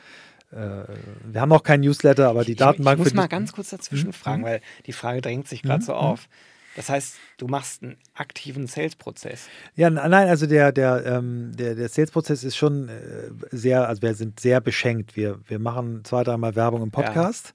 äh, 0.50 0.85
wir 1.24 1.40
haben 1.40 1.50
noch 1.50 1.62
keinen 1.62 1.83
Newsletter, 1.83 2.29
aber 2.29 2.44
die 2.44 2.53
ich, 2.53 2.59
Datenbank. 2.59 2.98
Ich 2.98 3.05
muss 3.05 3.14
mal 3.14 3.29
ganz 3.29 3.53
kurz 3.53 3.70
dazwischen 3.70 4.09
mhm. 4.09 4.14
fragen, 4.14 4.42
weil 4.42 4.62
die 4.87 4.92
Frage 4.92 5.20
drängt 5.20 5.46
sich 5.46 5.62
gerade 5.62 5.83
mhm. 5.83 5.87
so 5.87 5.94
auf. 5.94 6.29
Das 6.76 6.88
heißt, 6.88 7.16
du 7.37 7.48
machst 7.48 7.83
einen 7.83 7.96
aktiven 8.14 8.66
Sales-Prozess. 8.66 9.48
Ja, 9.74 9.90
nein, 9.90 10.29
also 10.29 10.46
der, 10.46 10.72
der, 10.72 11.05
ähm, 11.05 11.53
der, 11.55 11.74
der 11.74 11.88
Sales-Prozess 11.88 12.44
ist 12.44 12.57
schon 12.57 12.88
äh, 12.88 13.31
sehr, 13.50 13.88
also 13.88 14.00
wir 14.03 14.14
sind 14.14 14.40
sehr 14.40 14.61
beschenkt. 14.61 15.16
Wir, 15.16 15.38
wir 15.48 15.59
machen 15.59 16.05
zwei, 16.05 16.22
dreimal 16.22 16.55
Werbung 16.55 16.83
im 16.83 16.90
Podcast. 16.90 17.48
Ja. 17.48 17.55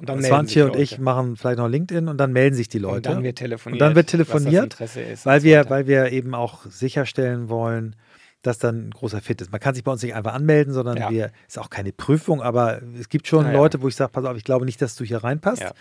Und 0.00 0.08
dann 0.08 0.22
Swantje 0.22 0.64
und 0.64 0.76
ich 0.76 0.98
machen 0.98 1.36
vielleicht 1.36 1.58
noch 1.58 1.68
LinkedIn 1.68 2.08
und 2.08 2.16
dann 2.16 2.32
melden 2.32 2.56
sich 2.56 2.68
die 2.68 2.78
Leute. 2.78 3.10
Und 3.10 3.16
dann 3.16 3.22
wird 3.22 3.36
telefoniert. 3.36 3.80
Und 3.80 3.86
dann 3.86 3.94
wird 3.94 4.08
telefoniert, 4.08 4.80
ist, 4.80 5.26
weil, 5.26 5.42
wir, 5.42 5.68
weil 5.68 5.86
wir 5.86 6.10
eben 6.10 6.34
auch 6.34 6.64
sicherstellen 6.64 7.50
wollen, 7.50 7.96
dass 8.40 8.58
dann 8.58 8.88
ein 8.88 8.90
großer 8.92 9.20
Fit 9.20 9.42
ist. 9.42 9.52
Man 9.52 9.60
kann 9.60 9.74
sich 9.74 9.84
bei 9.84 9.92
uns 9.92 10.02
nicht 10.02 10.14
einfach 10.14 10.32
anmelden, 10.32 10.72
sondern 10.72 10.96
ja. 10.96 11.10
wir, 11.10 11.30
ist 11.46 11.58
auch 11.58 11.68
keine 11.68 11.92
Prüfung, 11.92 12.40
aber 12.40 12.80
es 12.98 13.10
gibt 13.10 13.26
schon 13.26 13.44
ja, 13.44 13.52
Leute, 13.52 13.82
wo 13.82 13.88
ich 13.88 13.94
sage, 13.96 14.10
pass 14.10 14.24
auf, 14.24 14.38
ich 14.38 14.44
glaube 14.44 14.64
nicht, 14.64 14.80
dass 14.80 14.96
du 14.96 15.04
hier 15.04 15.22
reinpasst. 15.22 15.60
Ja. 15.60 15.72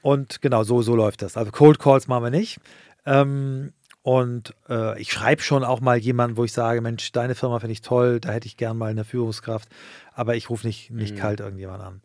Und 0.00 0.40
genau, 0.40 0.62
so, 0.62 0.80
so 0.82 0.94
läuft 0.94 1.22
das. 1.22 1.36
Also 1.36 1.50
Cold 1.50 1.80
Calls 1.80 2.06
machen 2.06 2.22
wir 2.22 2.30
nicht. 2.30 2.60
Ähm, 3.04 3.72
und 4.02 4.54
äh, 4.68 4.98
ich 5.00 5.12
schreibe 5.12 5.42
schon 5.42 5.64
auch 5.64 5.80
mal 5.80 5.98
jemanden, 5.98 6.36
wo 6.36 6.44
ich 6.44 6.52
sage, 6.52 6.80
Mensch, 6.80 7.10
deine 7.10 7.34
Firma 7.34 7.58
finde 7.58 7.72
ich 7.72 7.82
toll, 7.82 8.20
da 8.20 8.30
hätte 8.30 8.46
ich 8.46 8.56
gern 8.56 8.78
mal 8.78 8.90
eine 8.90 9.04
Führungskraft, 9.04 9.68
aber 10.14 10.36
ich 10.36 10.48
rufe 10.50 10.66
nicht, 10.66 10.90
nicht 10.90 11.16
mhm. 11.16 11.18
kalt 11.18 11.40
irgendjemand 11.40 11.82
an. 11.82 12.00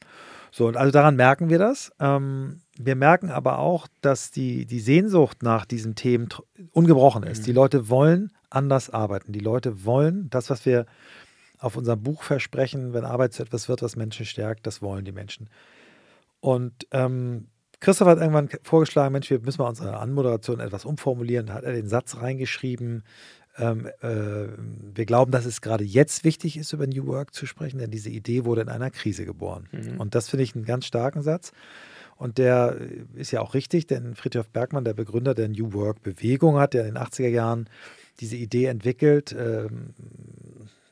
So, 0.55 0.67
und 0.67 0.77
also 0.77 0.91
daran 0.91 1.15
merken 1.15 1.49
wir 1.49 1.57
das. 1.57 1.91
Ähm, 1.99 2.61
wir 2.77 2.95
merken 2.95 3.31
aber 3.31 3.57
auch, 3.57 3.87
dass 4.01 4.29
die, 4.29 4.67
die 4.67 4.81
Sehnsucht 4.81 5.41
nach 5.41 5.65
diesen 5.65 5.95
Themen 5.95 6.29
ungebrochen 6.73 7.23
ist. 7.23 7.39
Mhm. 7.39 7.45
Die 7.45 7.51
Leute 7.53 7.89
wollen 7.89 8.31
anders 8.51 8.91
arbeiten. 8.91 9.31
Die 9.31 9.39
Leute 9.39 9.83
wollen 9.83 10.29
das, 10.29 10.51
was 10.51 10.63
wir 10.67 10.85
auf 11.57 11.75
unserem 11.75 12.03
Buch 12.03 12.21
versprechen, 12.21 12.93
wenn 12.93 13.03
Arbeit 13.03 13.33
zu 13.33 13.41
etwas 13.41 13.67
wird, 13.67 13.81
was 13.81 13.95
Menschen 13.95 14.27
stärkt, 14.27 14.67
das 14.67 14.83
wollen 14.83 15.05
die 15.05 15.11
Menschen. 15.11 15.49
Und 16.39 16.85
ähm, 16.91 17.47
Christoph 17.79 18.07
hat 18.07 18.19
irgendwann 18.19 18.49
vorgeschlagen, 18.61 19.11
Mensch, 19.11 19.31
wir 19.31 19.39
müssen 19.39 19.59
mal 19.59 19.69
unsere 19.69 19.97
Anmoderation 19.97 20.59
etwas 20.59 20.85
umformulieren. 20.85 21.47
Da 21.47 21.53
hat 21.55 21.63
er 21.63 21.73
den 21.73 21.87
Satz 21.87 22.17
reingeschrieben, 22.17 23.03
ähm, 23.57 23.87
äh, 24.01 24.47
wir 24.95 25.05
glauben, 25.05 25.31
dass 25.31 25.45
es 25.45 25.61
gerade 25.61 25.83
jetzt 25.83 26.23
wichtig 26.23 26.57
ist, 26.57 26.73
über 26.73 26.87
New 26.87 27.05
Work 27.05 27.33
zu 27.33 27.45
sprechen, 27.45 27.77
denn 27.79 27.91
diese 27.91 28.09
Idee 28.09 28.45
wurde 28.45 28.61
in 28.61 28.69
einer 28.69 28.89
Krise 28.89 29.25
geboren. 29.25 29.67
Mhm. 29.71 29.99
Und 29.99 30.15
das 30.15 30.29
finde 30.29 30.43
ich 30.43 30.55
einen 30.55 30.65
ganz 30.65 30.85
starken 30.85 31.21
Satz. 31.21 31.51
Und 32.15 32.37
der 32.37 32.77
ist 33.15 33.31
ja 33.31 33.41
auch 33.41 33.53
richtig, 33.53 33.87
denn 33.87 34.15
Friedrich 34.15 34.47
Bergmann, 34.47 34.85
der 34.85 34.93
Begründer 34.93 35.33
der 35.33 35.49
New 35.49 35.73
Work-Bewegung, 35.73 36.57
hat 36.57 36.73
ja 36.73 36.81
in 36.81 36.95
den 36.95 36.97
80er 36.97 37.27
Jahren 37.27 37.67
diese 38.19 38.35
Idee 38.35 38.65
entwickelt 38.65 39.35
ähm, 39.37 39.93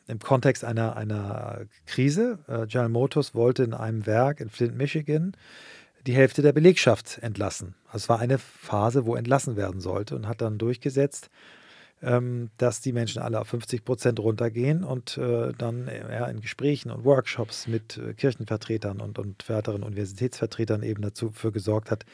im 0.07 0.19
Kontext 0.19 0.65
einer, 0.65 0.97
einer 0.97 1.61
Krise. 1.85 2.39
Äh, 2.47 2.67
General 2.67 2.89
Motors 2.89 3.33
wollte 3.33 3.63
in 3.63 3.73
einem 3.73 4.05
Werk 4.05 4.41
in 4.41 4.49
Flint, 4.49 4.75
Michigan, 4.75 5.33
die 6.05 6.13
Hälfte 6.13 6.41
der 6.41 6.53
Belegschaft 6.53 7.19
entlassen. 7.21 7.75
Also 7.87 7.97
es 7.97 8.09
war 8.09 8.19
eine 8.19 8.37
Phase, 8.37 9.05
wo 9.05 9.15
entlassen 9.15 9.55
werden 9.55 9.79
sollte 9.79 10.15
und 10.15 10.27
hat 10.27 10.41
dann 10.41 10.57
durchgesetzt, 10.57 11.29
dass 12.57 12.81
die 12.81 12.93
Menschen 12.93 13.21
alle 13.21 13.39
auf 13.39 13.47
50 13.49 13.85
Prozent 13.85 14.19
runtergehen 14.19 14.83
und 14.83 15.19
äh, 15.19 15.51
dann 15.55 15.87
ja, 15.87 16.25
in 16.25 16.41
Gesprächen 16.41 16.89
und 16.89 17.05
Workshops 17.05 17.67
mit 17.67 17.97
äh, 17.97 18.15
Kirchenvertretern 18.15 18.99
und, 18.99 19.19
und 19.19 19.47
weiteren 19.47 19.83
Universitätsvertretern 19.83 20.81
eben 20.81 21.03
dafür 21.03 21.51
gesorgt 21.51 21.91
hat, 21.91 22.05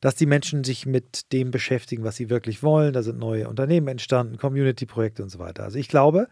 dass 0.00 0.14
die 0.14 0.24
Menschen 0.24 0.64
sich 0.64 0.86
mit 0.86 1.32
dem 1.32 1.50
beschäftigen, 1.50 2.02
was 2.02 2.16
sie 2.16 2.30
wirklich 2.30 2.62
wollen. 2.62 2.94
Da 2.94 3.02
sind 3.02 3.18
neue 3.18 3.46
Unternehmen 3.46 3.88
entstanden, 3.88 4.38
Community-Projekte 4.38 5.22
und 5.22 5.28
so 5.28 5.38
weiter. 5.38 5.64
Also 5.64 5.78
ich 5.78 5.88
glaube, 5.88 6.28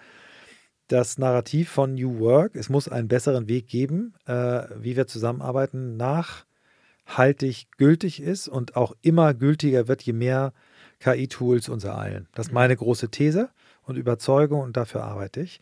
das 0.89 1.19
Narrativ 1.19 1.69
von 1.71 1.95
New 1.95 2.21
Work, 2.21 2.57
es 2.57 2.71
muss 2.71 2.89
einen 2.89 3.09
besseren 3.09 3.49
Weg 3.49 3.69
geben, 3.69 4.15
äh, 4.27 4.63
wie 4.79 4.97
wir 4.97 5.07
zusammenarbeiten, 5.07 5.99
nachhaltig 5.99 7.67
gültig 7.77 8.23
ist 8.23 8.49
und 8.49 8.77
auch 8.77 8.95
immer 9.03 9.35
gültiger 9.35 9.89
wird, 9.89 10.03
je 10.03 10.15
mehr 10.15 10.55
KI-Tools 11.05 11.69
uns 11.69 11.85
ereilen. 11.85 12.29
Das 12.35 12.47
ist 12.47 12.53
mhm. 12.53 12.57
meine 12.57 12.77
große 12.77 13.11
These 13.11 13.51
und 13.85 13.97
Überzeugung 13.97 14.61
und 14.61 14.77
dafür 14.77 15.05
arbeite 15.05 15.41
ich. 15.41 15.61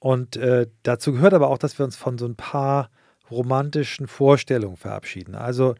Und 0.00 0.36
äh, 0.36 0.66
dazu 0.82 1.12
gehört 1.12 1.32
aber 1.32 1.48
auch, 1.48 1.58
dass 1.58 1.78
wir 1.78 1.84
uns 1.84 1.96
von 1.96 2.18
so 2.18 2.26
ein 2.26 2.34
paar 2.34 2.90
romantischen 3.30 4.08
Vorstellungen 4.08 4.76
verabschieden. 4.76 5.36
Also 5.36 5.76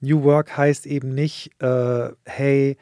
New 0.00 0.22
Work 0.24 0.56
heißt 0.56 0.86
eben 0.86 1.14
nicht, 1.14 1.50
äh, 1.60 2.10
hey, 2.24 2.78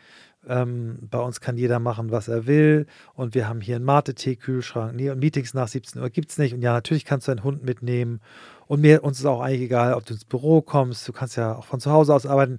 ähm, 0.48 0.98
bei 1.10 1.18
uns 1.18 1.40
kann 1.40 1.56
jeder 1.56 1.78
machen, 1.78 2.10
was 2.10 2.28
er 2.28 2.46
will 2.46 2.86
und 3.14 3.34
wir 3.34 3.48
haben 3.48 3.60
hier 3.60 3.76
einen 3.76 3.84
Mate-Tee-Kühlschrank. 3.84 4.94
Nee, 4.94 5.10
und 5.10 5.18
Meetings 5.18 5.54
nach 5.54 5.68
17 5.68 6.00
Uhr 6.00 6.10
gibt 6.10 6.30
es 6.30 6.38
nicht. 6.38 6.54
Und 6.54 6.62
ja, 6.62 6.72
natürlich 6.72 7.04
kannst 7.04 7.28
du 7.28 7.32
einen 7.32 7.44
Hund 7.44 7.64
mitnehmen. 7.64 8.20
Und 8.66 8.80
mir, 8.80 9.04
uns 9.04 9.18
ist 9.18 9.26
auch 9.26 9.40
eigentlich 9.40 9.62
egal, 9.62 9.94
ob 9.94 10.04
du 10.06 10.14
ins 10.14 10.24
Büro 10.24 10.60
kommst. 10.60 11.06
Du 11.06 11.12
kannst 11.12 11.36
ja 11.36 11.54
auch 11.54 11.66
von 11.66 11.80
zu 11.80 11.90
Hause 11.90 12.14
aus 12.14 12.26
arbeiten. 12.26 12.58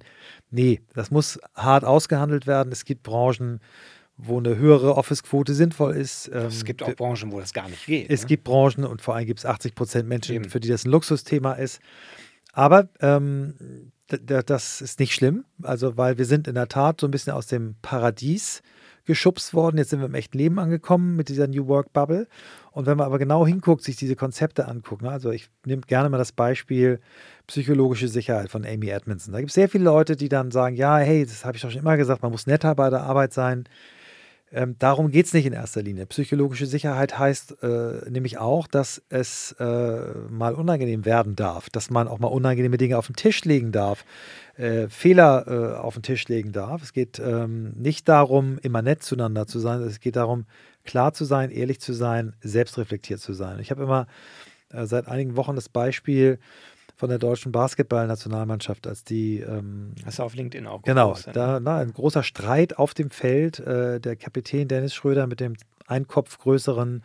Nee, 0.50 0.80
das 0.94 1.10
muss 1.10 1.38
hart 1.54 1.84
ausgehandelt 1.84 2.46
werden. 2.46 2.72
Es 2.72 2.84
gibt 2.84 3.02
Branchen, 3.02 3.60
wo 4.16 4.38
eine 4.38 4.56
höhere 4.56 4.96
Office-Quote 4.96 5.54
sinnvoll 5.54 5.94
ist. 5.94 6.28
es 6.28 6.64
gibt 6.64 6.82
auch 6.82 6.94
Branchen, 6.94 7.30
wo 7.30 7.40
das 7.40 7.52
gar 7.52 7.68
nicht 7.68 7.86
geht. 7.86 8.10
Es 8.10 8.22
ne? 8.22 8.26
gibt 8.28 8.44
Branchen 8.44 8.84
und 8.84 9.00
vor 9.00 9.14
allem 9.14 9.26
gibt 9.26 9.40
es 9.40 9.46
80 9.46 9.74
Prozent 9.74 10.08
Menschen, 10.08 10.34
Eben. 10.34 10.50
für 10.50 10.60
die 10.60 10.68
das 10.68 10.84
ein 10.84 10.90
Luxusthema 10.90 11.52
ist. 11.52 11.80
Aber 12.52 12.88
ähm, 13.00 13.92
das 14.08 14.80
ist 14.80 15.00
nicht 15.00 15.14
schlimm, 15.14 15.44
also 15.62 15.96
weil 15.96 16.18
wir 16.18 16.24
sind 16.24 16.48
in 16.48 16.54
der 16.54 16.68
Tat 16.68 17.00
so 17.00 17.06
ein 17.06 17.10
bisschen 17.10 17.34
aus 17.34 17.46
dem 17.46 17.76
Paradies 17.82 18.62
geschubst 19.04 19.54
worden. 19.54 19.78
Jetzt 19.78 19.90
sind 19.90 20.00
wir 20.00 20.06
im 20.06 20.14
echten 20.14 20.36
Leben 20.36 20.58
angekommen 20.58 21.16
mit 21.16 21.28
dieser 21.30 21.46
New 21.46 21.66
Work 21.66 21.92
Bubble. 21.92 22.28
Und 22.72 22.86
wenn 22.86 22.96
man 22.96 23.06
aber 23.06 23.18
genau 23.18 23.46
hinguckt, 23.46 23.82
sich 23.82 23.96
diese 23.96 24.16
Konzepte 24.16 24.68
anguckt, 24.68 25.02
ne, 25.02 25.10
also 25.10 25.30
ich 25.30 25.48
nehme 25.64 25.82
gerne 25.82 26.10
mal 26.10 26.18
das 26.18 26.32
Beispiel 26.32 27.00
psychologische 27.46 28.08
Sicherheit 28.08 28.50
von 28.50 28.64
Amy 28.66 28.88
Edmondson. 28.88 29.32
Da 29.32 29.40
gibt 29.40 29.50
es 29.50 29.54
sehr 29.54 29.68
viele 29.68 29.84
Leute, 29.84 30.14
die 30.14 30.28
dann 30.28 30.50
sagen, 30.50 30.76
ja, 30.76 30.98
hey, 30.98 31.24
das 31.24 31.44
habe 31.44 31.56
ich 31.56 31.62
doch 31.62 31.70
schon 31.70 31.80
immer 31.80 31.96
gesagt, 31.96 32.22
man 32.22 32.32
muss 32.32 32.46
netter 32.46 32.74
bei 32.74 32.90
der 32.90 33.02
Arbeit 33.02 33.32
sein. 33.32 33.64
Ähm, 34.50 34.76
darum 34.78 35.10
geht 35.10 35.26
es 35.26 35.34
nicht 35.34 35.44
in 35.44 35.52
erster 35.52 35.82
Linie. 35.82 36.06
Psychologische 36.06 36.66
Sicherheit 36.66 37.18
heißt 37.18 37.62
äh, 37.62 38.10
nämlich 38.10 38.38
auch, 38.38 38.66
dass 38.66 39.02
es 39.10 39.52
äh, 39.58 39.64
mal 40.30 40.54
unangenehm 40.54 41.04
werden 41.04 41.36
darf, 41.36 41.68
dass 41.68 41.90
man 41.90 42.08
auch 42.08 42.18
mal 42.18 42.28
unangenehme 42.28 42.78
Dinge 42.78 42.96
auf 42.96 43.06
den 43.06 43.16
Tisch 43.16 43.44
legen 43.44 43.72
darf, 43.72 44.06
äh, 44.56 44.88
Fehler 44.88 45.46
äh, 45.46 45.76
auf 45.76 45.94
den 45.94 46.02
Tisch 46.02 46.26
legen 46.28 46.52
darf. 46.52 46.82
Es 46.82 46.94
geht 46.94 47.18
ähm, 47.18 47.72
nicht 47.76 48.08
darum, 48.08 48.58
immer 48.62 48.80
nett 48.80 49.02
zueinander 49.02 49.46
zu 49.46 49.58
sein, 49.58 49.82
es 49.82 50.00
geht 50.00 50.16
darum, 50.16 50.46
klar 50.84 51.12
zu 51.12 51.26
sein, 51.26 51.50
ehrlich 51.50 51.80
zu 51.80 51.92
sein, 51.92 52.34
selbstreflektiert 52.40 53.20
zu 53.20 53.34
sein. 53.34 53.58
Ich 53.60 53.70
habe 53.70 53.82
immer 53.82 54.06
äh, 54.70 54.86
seit 54.86 55.08
einigen 55.08 55.36
Wochen 55.36 55.56
das 55.56 55.68
Beispiel, 55.68 56.38
von 56.98 57.08
der 57.08 57.18
deutschen 57.18 57.52
Basketballnationalmannschaft, 57.52 58.88
als 58.88 59.04
die. 59.04 59.38
Ähm, 59.38 59.94
Hast 60.04 60.18
du 60.18 60.24
auf 60.24 60.34
LinkedIn 60.34 60.66
auch 60.66 60.82
Genau, 60.82 61.16
da 61.32 61.60
na, 61.60 61.78
ein 61.78 61.92
großer 61.92 62.24
Streit 62.24 62.76
auf 62.76 62.92
dem 62.92 63.10
Feld. 63.10 63.60
Äh, 63.60 64.00
der 64.00 64.16
Kapitän 64.16 64.66
Dennis 64.66 64.94
Schröder 64.94 65.28
mit 65.28 65.38
dem 65.38 65.54
ein 65.86 66.08
Kopf 66.08 66.38
größeren, 66.38 67.04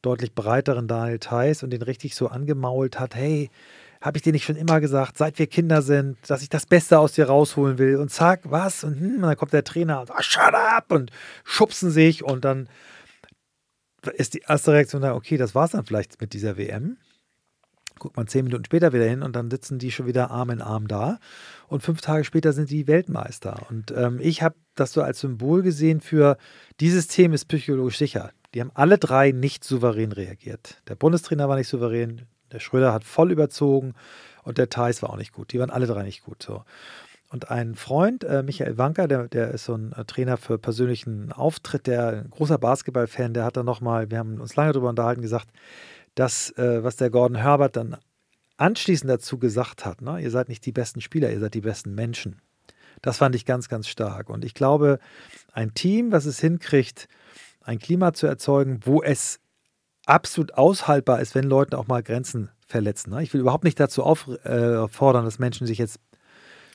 deutlich 0.00 0.32
breiteren 0.34 0.86
Daniel 0.86 1.18
Theiss 1.18 1.64
und 1.64 1.70
den 1.70 1.82
richtig 1.82 2.14
so 2.14 2.28
angemault 2.28 3.00
hat: 3.00 3.16
hey, 3.16 3.50
habe 4.00 4.16
ich 4.16 4.22
dir 4.22 4.32
nicht 4.32 4.44
schon 4.44 4.54
immer 4.54 4.80
gesagt, 4.80 5.18
seit 5.18 5.40
wir 5.40 5.48
Kinder 5.48 5.82
sind, 5.82 6.18
dass 6.28 6.42
ich 6.42 6.48
das 6.48 6.64
Beste 6.64 7.00
aus 7.00 7.12
dir 7.12 7.26
rausholen 7.26 7.78
will? 7.78 7.96
Und 7.96 8.12
zack, 8.12 8.42
was? 8.44 8.84
Und, 8.84 9.00
hm, 9.00 9.16
und 9.16 9.22
dann 9.22 9.36
kommt 9.36 9.52
der 9.52 9.64
Trainer 9.64 10.02
und 10.02 10.06
sagt, 10.06 10.24
shut 10.24 10.54
up! 10.54 10.92
Und 10.92 11.10
schubsen 11.42 11.90
sich 11.90 12.22
und 12.22 12.44
dann 12.44 12.68
ist 14.14 14.34
die 14.34 14.44
erste 14.46 14.72
Reaktion 14.72 15.02
da, 15.02 15.16
okay, 15.16 15.36
das 15.36 15.56
war 15.56 15.64
es 15.64 15.72
dann 15.72 15.84
vielleicht 15.84 16.20
mit 16.20 16.32
dieser 16.32 16.56
WM 16.56 16.96
guckt 18.02 18.16
man 18.16 18.26
zehn 18.26 18.44
Minuten 18.44 18.64
später 18.64 18.92
wieder 18.92 19.04
hin 19.04 19.22
und 19.22 19.36
dann 19.36 19.48
sitzen 19.48 19.78
die 19.78 19.92
schon 19.92 20.06
wieder 20.06 20.32
Arm 20.32 20.50
in 20.50 20.60
Arm 20.60 20.88
da. 20.88 21.20
Und 21.68 21.84
fünf 21.84 22.00
Tage 22.00 22.24
später 22.24 22.52
sind 22.52 22.68
die 22.68 22.88
Weltmeister. 22.88 23.66
Und 23.70 23.92
ähm, 23.96 24.18
ich 24.20 24.42
habe 24.42 24.56
das 24.74 24.92
so 24.92 25.02
als 25.02 25.20
Symbol 25.20 25.62
gesehen 25.62 26.00
für 26.00 26.36
dieses 26.80 27.06
Thema 27.06 27.36
ist 27.36 27.46
psychologisch 27.46 27.98
sicher. 27.98 28.32
Die 28.54 28.60
haben 28.60 28.72
alle 28.74 28.98
drei 28.98 29.30
nicht 29.30 29.62
souverän 29.62 30.10
reagiert. 30.10 30.82
Der 30.88 30.96
Bundestrainer 30.96 31.48
war 31.48 31.56
nicht 31.56 31.68
souverän, 31.68 32.22
der 32.50 32.58
Schröder 32.58 32.92
hat 32.92 33.04
voll 33.04 33.30
überzogen 33.30 33.94
und 34.42 34.58
der 34.58 34.68
Thais 34.68 35.00
war 35.00 35.10
auch 35.10 35.16
nicht 35.16 35.32
gut. 35.32 35.52
Die 35.52 35.60
waren 35.60 35.70
alle 35.70 35.86
drei 35.86 36.02
nicht 36.02 36.24
gut. 36.24 36.42
So. 36.42 36.64
Und 37.30 37.50
ein 37.50 37.76
Freund, 37.76 38.24
äh, 38.24 38.42
Michael 38.42 38.78
Wanker, 38.78 39.06
der, 39.06 39.28
der 39.28 39.52
ist 39.52 39.64
so 39.64 39.74
ein 39.74 39.92
äh, 39.92 40.04
Trainer 40.04 40.36
für 40.36 40.58
persönlichen 40.58 41.30
Auftritt, 41.30 41.86
der 41.86 42.08
ein 42.08 42.30
großer 42.30 42.58
Basketballfan, 42.58 43.32
der 43.32 43.44
hat 43.44 43.56
dann 43.56 43.64
nochmal, 43.64 44.10
wir 44.10 44.18
haben 44.18 44.40
uns 44.40 44.56
lange 44.56 44.72
darüber 44.72 44.90
unterhalten, 44.90 45.22
gesagt, 45.22 45.48
das, 46.14 46.50
äh, 46.56 46.82
was 46.82 46.96
der 46.96 47.10
Gordon 47.10 47.36
Herbert 47.36 47.76
dann 47.76 47.96
anschließend 48.56 49.10
dazu 49.10 49.38
gesagt 49.38 49.84
hat, 49.84 50.02
ne? 50.02 50.20
ihr 50.20 50.30
seid 50.30 50.48
nicht 50.48 50.64
die 50.66 50.72
besten 50.72 51.00
Spieler, 51.00 51.30
ihr 51.30 51.40
seid 51.40 51.54
die 51.54 51.60
besten 51.60 51.94
Menschen. 51.94 52.40
Das 53.00 53.18
fand 53.18 53.34
ich 53.34 53.44
ganz, 53.44 53.68
ganz 53.68 53.88
stark. 53.88 54.30
Und 54.30 54.44
ich 54.44 54.54
glaube, 54.54 54.98
ein 55.52 55.74
Team, 55.74 56.12
was 56.12 56.24
es 56.24 56.38
hinkriegt, 56.38 57.08
ein 57.62 57.78
Klima 57.78 58.12
zu 58.12 58.26
erzeugen, 58.26 58.80
wo 58.84 59.02
es 59.02 59.40
absolut 60.06 60.54
aushaltbar 60.54 61.20
ist, 61.20 61.34
wenn 61.34 61.44
Leute 61.44 61.78
auch 61.78 61.86
mal 61.86 62.02
Grenzen 62.02 62.50
verletzen. 62.66 63.10
Ne? 63.10 63.22
Ich 63.22 63.32
will 63.32 63.40
überhaupt 63.40 63.64
nicht 63.64 63.80
dazu 63.80 64.02
auffordern, 64.02 65.22
äh, 65.22 65.26
dass 65.26 65.38
Menschen 65.38 65.66
sich 65.66 65.78
jetzt 65.78 65.98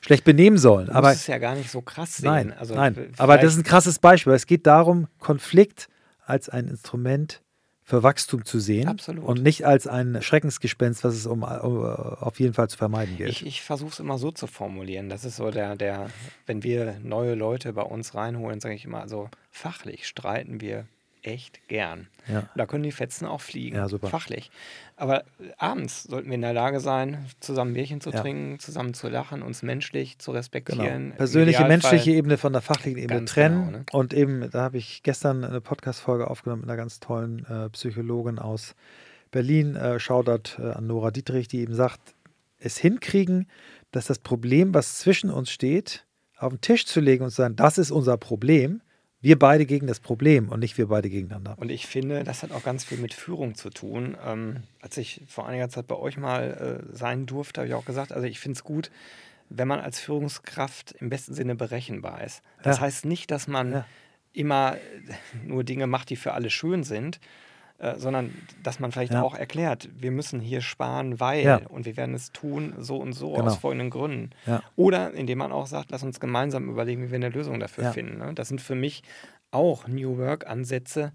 schlecht 0.00 0.24
benehmen 0.24 0.58
sollen. 0.58 0.90
Aber 0.90 1.08
das 1.08 1.20
ist 1.20 1.26
ja 1.28 1.38
gar 1.38 1.54
nicht 1.54 1.70
so 1.70 1.82
krass 1.82 2.16
sehen. 2.18 2.30
Nein, 2.30 2.52
also 2.52 2.74
nein. 2.74 3.12
aber 3.16 3.36
das 3.38 3.52
ist 3.52 3.58
ein 3.58 3.64
krasses 3.64 3.98
Beispiel. 3.98 4.32
Es 4.32 4.46
geht 4.46 4.66
darum, 4.66 5.08
Konflikt 5.18 5.88
als 6.24 6.48
ein 6.48 6.68
Instrument 6.68 7.42
für 7.88 8.02
Wachstum 8.02 8.44
zu 8.44 8.60
sehen 8.60 8.86
Absolut. 8.86 9.24
und 9.24 9.42
nicht 9.42 9.64
als 9.64 9.86
ein 9.86 10.20
Schreckensgespenst, 10.20 11.04
was 11.04 11.14
es 11.14 11.24
um, 11.24 11.42
um 11.42 11.82
auf 11.82 12.38
jeden 12.38 12.52
Fall 12.52 12.68
zu 12.68 12.76
vermeiden 12.76 13.16
gilt. 13.16 13.30
Ich, 13.30 13.46
ich 13.46 13.62
versuche 13.62 13.92
es 13.92 13.98
immer 13.98 14.18
so 14.18 14.30
zu 14.30 14.46
formulieren. 14.46 15.08
Das 15.08 15.24
ist 15.24 15.36
so 15.36 15.50
der, 15.50 15.74
der, 15.74 16.10
wenn 16.44 16.62
wir 16.62 16.98
neue 17.02 17.32
Leute 17.34 17.72
bei 17.72 17.80
uns 17.80 18.14
reinholen, 18.14 18.60
sage 18.60 18.74
ich 18.74 18.84
immer, 18.84 19.00
also 19.00 19.30
fachlich 19.50 20.06
streiten 20.06 20.60
wir 20.60 20.86
echt 21.22 21.68
gern. 21.68 22.08
Ja. 22.26 22.48
Da 22.56 22.66
können 22.66 22.82
die 22.82 22.92
Fetzen 22.92 23.26
auch 23.26 23.40
fliegen, 23.40 23.76
ja, 23.76 23.88
fachlich. 23.88 24.50
Aber 24.96 25.24
abends 25.56 26.04
sollten 26.04 26.28
wir 26.28 26.34
in 26.34 26.42
der 26.42 26.52
Lage 26.52 26.80
sein, 26.80 27.26
zusammen 27.40 27.74
Bierchen 27.74 28.00
zu 28.00 28.10
ja. 28.10 28.20
trinken, 28.20 28.58
zusammen 28.58 28.94
zu 28.94 29.08
lachen, 29.08 29.42
uns 29.42 29.62
menschlich 29.62 30.18
zu 30.18 30.32
respektieren. 30.32 31.04
Genau. 31.04 31.16
Persönliche, 31.16 31.64
menschliche 31.64 32.10
Ebene 32.10 32.36
von 32.36 32.52
der 32.52 32.62
fachlichen 32.62 32.98
Ebene 32.98 33.24
trennen. 33.24 33.66
Genau, 33.66 33.78
ne? 33.78 33.84
Und 33.92 34.12
eben, 34.12 34.50
da 34.50 34.62
habe 34.62 34.78
ich 34.78 35.02
gestern 35.02 35.44
eine 35.44 35.60
Podcast-Folge 35.60 36.28
aufgenommen 36.28 36.62
mit 36.62 36.70
einer 36.70 36.76
ganz 36.76 37.00
tollen 37.00 37.44
äh, 37.46 37.70
Psychologin 37.70 38.38
aus 38.38 38.74
Berlin, 39.30 39.76
äh, 39.76 39.98
Shoutout 40.00 40.60
äh, 40.60 40.72
an 40.72 40.86
Nora 40.86 41.10
Dietrich, 41.10 41.48
die 41.48 41.60
eben 41.60 41.74
sagt, 41.74 42.00
es 42.58 42.76
hinkriegen, 42.76 43.46
dass 43.92 44.06
das 44.06 44.18
Problem, 44.18 44.74
was 44.74 44.98
zwischen 44.98 45.30
uns 45.30 45.50
steht, 45.50 46.04
auf 46.36 46.52
den 46.52 46.60
Tisch 46.60 46.86
zu 46.86 47.00
legen 47.00 47.24
und 47.24 47.30
zu 47.30 47.36
sagen, 47.36 47.56
das 47.56 47.78
ist 47.78 47.90
unser 47.90 48.16
Problem, 48.16 48.82
wir 49.20 49.38
beide 49.38 49.66
gegen 49.66 49.86
das 49.86 50.00
Problem 50.00 50.48
und 50.48 50.60
nicht 50.60 50.78
wir 50.78 50.88
beide 50.88 51.10
gegeneinander. 51.10 51.56
Und 51.58 51.70
ich 51.70 51.86
finde, 51.86 52.22
das 52.24 52.42
hat 52.42 52.52
auch 52.52 52.62
ganz 52.62 52.84
viel 52.84 52.98
mit 52.98 53.14
Führung 53.14 53.54
zu 53.54 53.70
tun. 53.70 54.16
Ähm, 54.24 54.62
als 54.80 54.96
ich 54.96 55.22
vor 55.26 55.46
einiger 55.46 55.68
Zeit 55.68 55.86
bei 55.88 55.96
euch 55.96 56.16
mal 56.16 56.82
äh, 56.90 56.96
sein 56.96 57.26
durfte, 57.26 57.60
habe 57.60 57.68
ich 57.68 57.74
auch 57.74 57.84
gesagt, 57.84 58.12
also 58.12 58.26
ich 58.26 58.38
finde 58.38 58.56
es 58.56 58.64
gut, 58.64 58.90
wenn 59.48 59.66
man 59.66 59.80
als 59.80 59.98
Führungskraft 59.98 60.92
im 61.00 61.08
besten 61.08 61.34
Sinne 61.34 61.54
berechenbar 61.54 62.22
ist. 62.22 62.42
Das 62.62 62.76
ja. 62.76 62.82
heißt 62.82 63.06
nicht, 63.06 63.30
dass 63.30 63.48
man 63.48 63.72
ja. 63.72 63.86
immer 64.32 64.76
nur 65.44 65.64
Dinge 65.64 65.86
macht, 65.86 66.10
die 66.10 66.16
für 66.16 66.34
alle 66.34 66.50
schön 66.50 66.84
sind, 66.84 67.18
äh, 67.80 67.96
sondern 67.96 68.34
dass 68.64 68.80
man 68.80 68.90
vielleicht 68.90 69.12
ja. 69.12 69.22
auch 69.22 69.36
erklärt, 69.36 69.88
wir 69.96 70.10
müssen 70.10 70.40
hier 70.40 70.62
sparen, 70.62 71.20
weil 71.20 71.44
ja. 71.44 71.60
und 71.68 71.86
wir 71.86 71.96
werden 71.96 72.12
es 72.12 72.32
tun 72.32 72.74
so 72.78 72.96
und 72.96 73.12
so 73.12 73.32
genau. 73.32 73.44
aus 73.44 73.56
folgenden 73.56 73.90
Gründen. 73.90 74.30
Ja. 74.46 74.62
Oder 74.74 75.14
indem 75.14 75.38
man 75.38 75.52
auch 75.52 75.68
sagt, 75.68 75.92
lass 75.92 76.02
uns 76.02 76.18
gemeinsam 76.18 76.68
überlegen, 76.68 77.04
wie 77.04 77.10
wir 77.10 77.16
eine 77.16 77.28
Lösung 77.28 77.60
dafür 77.60 77.92
finden. 77.92 78.18
Ne? 78.18 78.32
Das 78.34 78.48
sind 78.48 78.60
für 78.60 78.74
mich 78.74 79.04
auch 79.52 79.86
New 79.86 80.18
Work-Ansätze. 80.18 81.12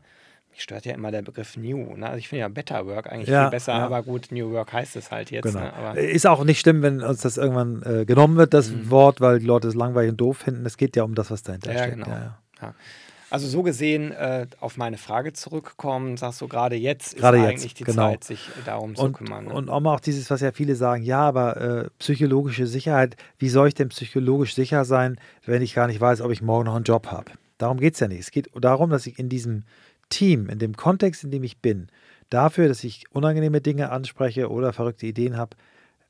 Mich 0.52 0.62
stört 0.62 0.86
ja 0.86 0.94
immer 0.94 1.12
der 1.12 1.22
Begriff 1.22 1.58
New. 1.58 1.98
Ne? 1.98 2.06
Also 2.06 2.20
ich 2.20 2.30
finde 2.30 2.42
ja 2.42 2.48
Better 2.48 2.86
Work 2.86 3.12
eigentlich 3.12 3.30
viel 3.30 3.50
besser, 3.50 3.74
aber 3.74 4.02
gut, 4.02 4.32
New 4.32 4.52
Work 4.52 4.72
heißt 4.72 4.96
es 4.96 5.12
halt 5.12 5.32
jetzt. 5.32 5.44
Genau. 5.44 5.94
Ne? 5.94 6.00
Ist 6.00 6.26
auch 6.26 6.46
nicht 6.46 6.62
schlimm, 6.62 6.82
wenn 6.82 7.02
uns 7.02 7.24
das 7.24 7.36
irgendwann 7.36 7.84
äh, 7.84 8.06
genommen 8.06 8.38
wird, 8.38 8.54
das 8.54 8.70
mhm. 8.70 8.90
Wort, 8.90 9.20
weil 9.20 9.40
die 9.40 9.46
Leute 9.46 9.68
es 9.68 9.76
langweilig 9.76 10.12
und 10.12 10.18
doof 10.22 10.38
finden. 10.38 10.66
Es 10.66 10.78
geht 10.78 10.96
ja 10.96 11.04
um 11.04 11.14
das, 11.14 11.30
was 11.30 11.44
dahinter 11.44 11.74
steht. 11.74 11.96
Genau. 11.96 12.08
Ja, 12.08 12.38
genau. 12.58 12.74
Also 13.34 13.48
so 13.48 13.64
gesehen, 13.64 14.12
äh, 14.12 14.46
auf 14.60 14.78
meine 14.78 15.00
Frage 15.00 15.34
zurückkommen, 15.34 16.18
sagst 16.18 16.40
du, 16.40 16.48
gerade 16.48 16.76
jetzt 16.76 17.18
gerade 17.18 17.38
ist 17.38 17.44
jetzt, 17.44 17.50
eigentlich 17.50 17.74
die 17.74 17.84
genau. 17.84 18.12
Zeit, 18.12 18.24
sich 18.24 18.48
darum 18.64 18.92
und, 18.92 18.98
zu 18.98 19.12
kümmern. 19.12 19.46
Ne? 19.46 19.54
Und 19.56 19.72
auch 19.72 20.00
dieses, 20.00 20.30
was 20.30 20.42
ja 20.42 20.52
viele 20.52 20.76
sagen, 20.76 21.02
ja, 21.02 21.22
aber 21.22 21.58
äh, 21.58 21.90
psychologische 21.98 22.68
Sicherheit, 22.68 23.16
wie 23.40 23.50
soll 23.50 23.70
ich 23.70 23.74
denn 23.74 23.90
psychologisch 23.90 24.54
sicher 24.54 24.86
sein, 24.86 25.18
wenn 25.46 25.64
ich 25.64 25.74
gar 25.74 25.88
nicht 25.88 26.00
weiß, 26.00 26.22
ob 26.22 26.30
ich 26.30 26.44
morgen 26.44 26.66
noch 26.66 26.76
einen 26.76 26.84
Job 26.84 27.08
habe? 27.08 27.32
Darum 27.58 27.80
geht 27.80 27.96
es 27.96 28.02
ja 28.02 28.08
nicht. 28.08 28.20
Es 28.20 28.30
geht 28.30 28.52
darum, 28.54 28.92
dass 28.92 29.08
ich 29.08 29.18
in 29.18 29.30
diesem 29.30 29.64
Team, 30.10 30.48
in 30.48 30.60
dem 30.60 30.78
Kontext, 30.78 31.24
in 31.24 31.32
dem 31.32 31.42
ich 31.42 31.58
bin, 31.58 31.88
dafür, 32.30 32.68
dass 32.68 32.84
ich 32.84 33.06
unangenehme 33.14 33.62
Dinge 33.62 33.90
anspreche 33.90 34.52
oder 34.52 34.74
verrückte 34.74 35.08
Ideen 35.08 35.38
habe, 35.38 35.58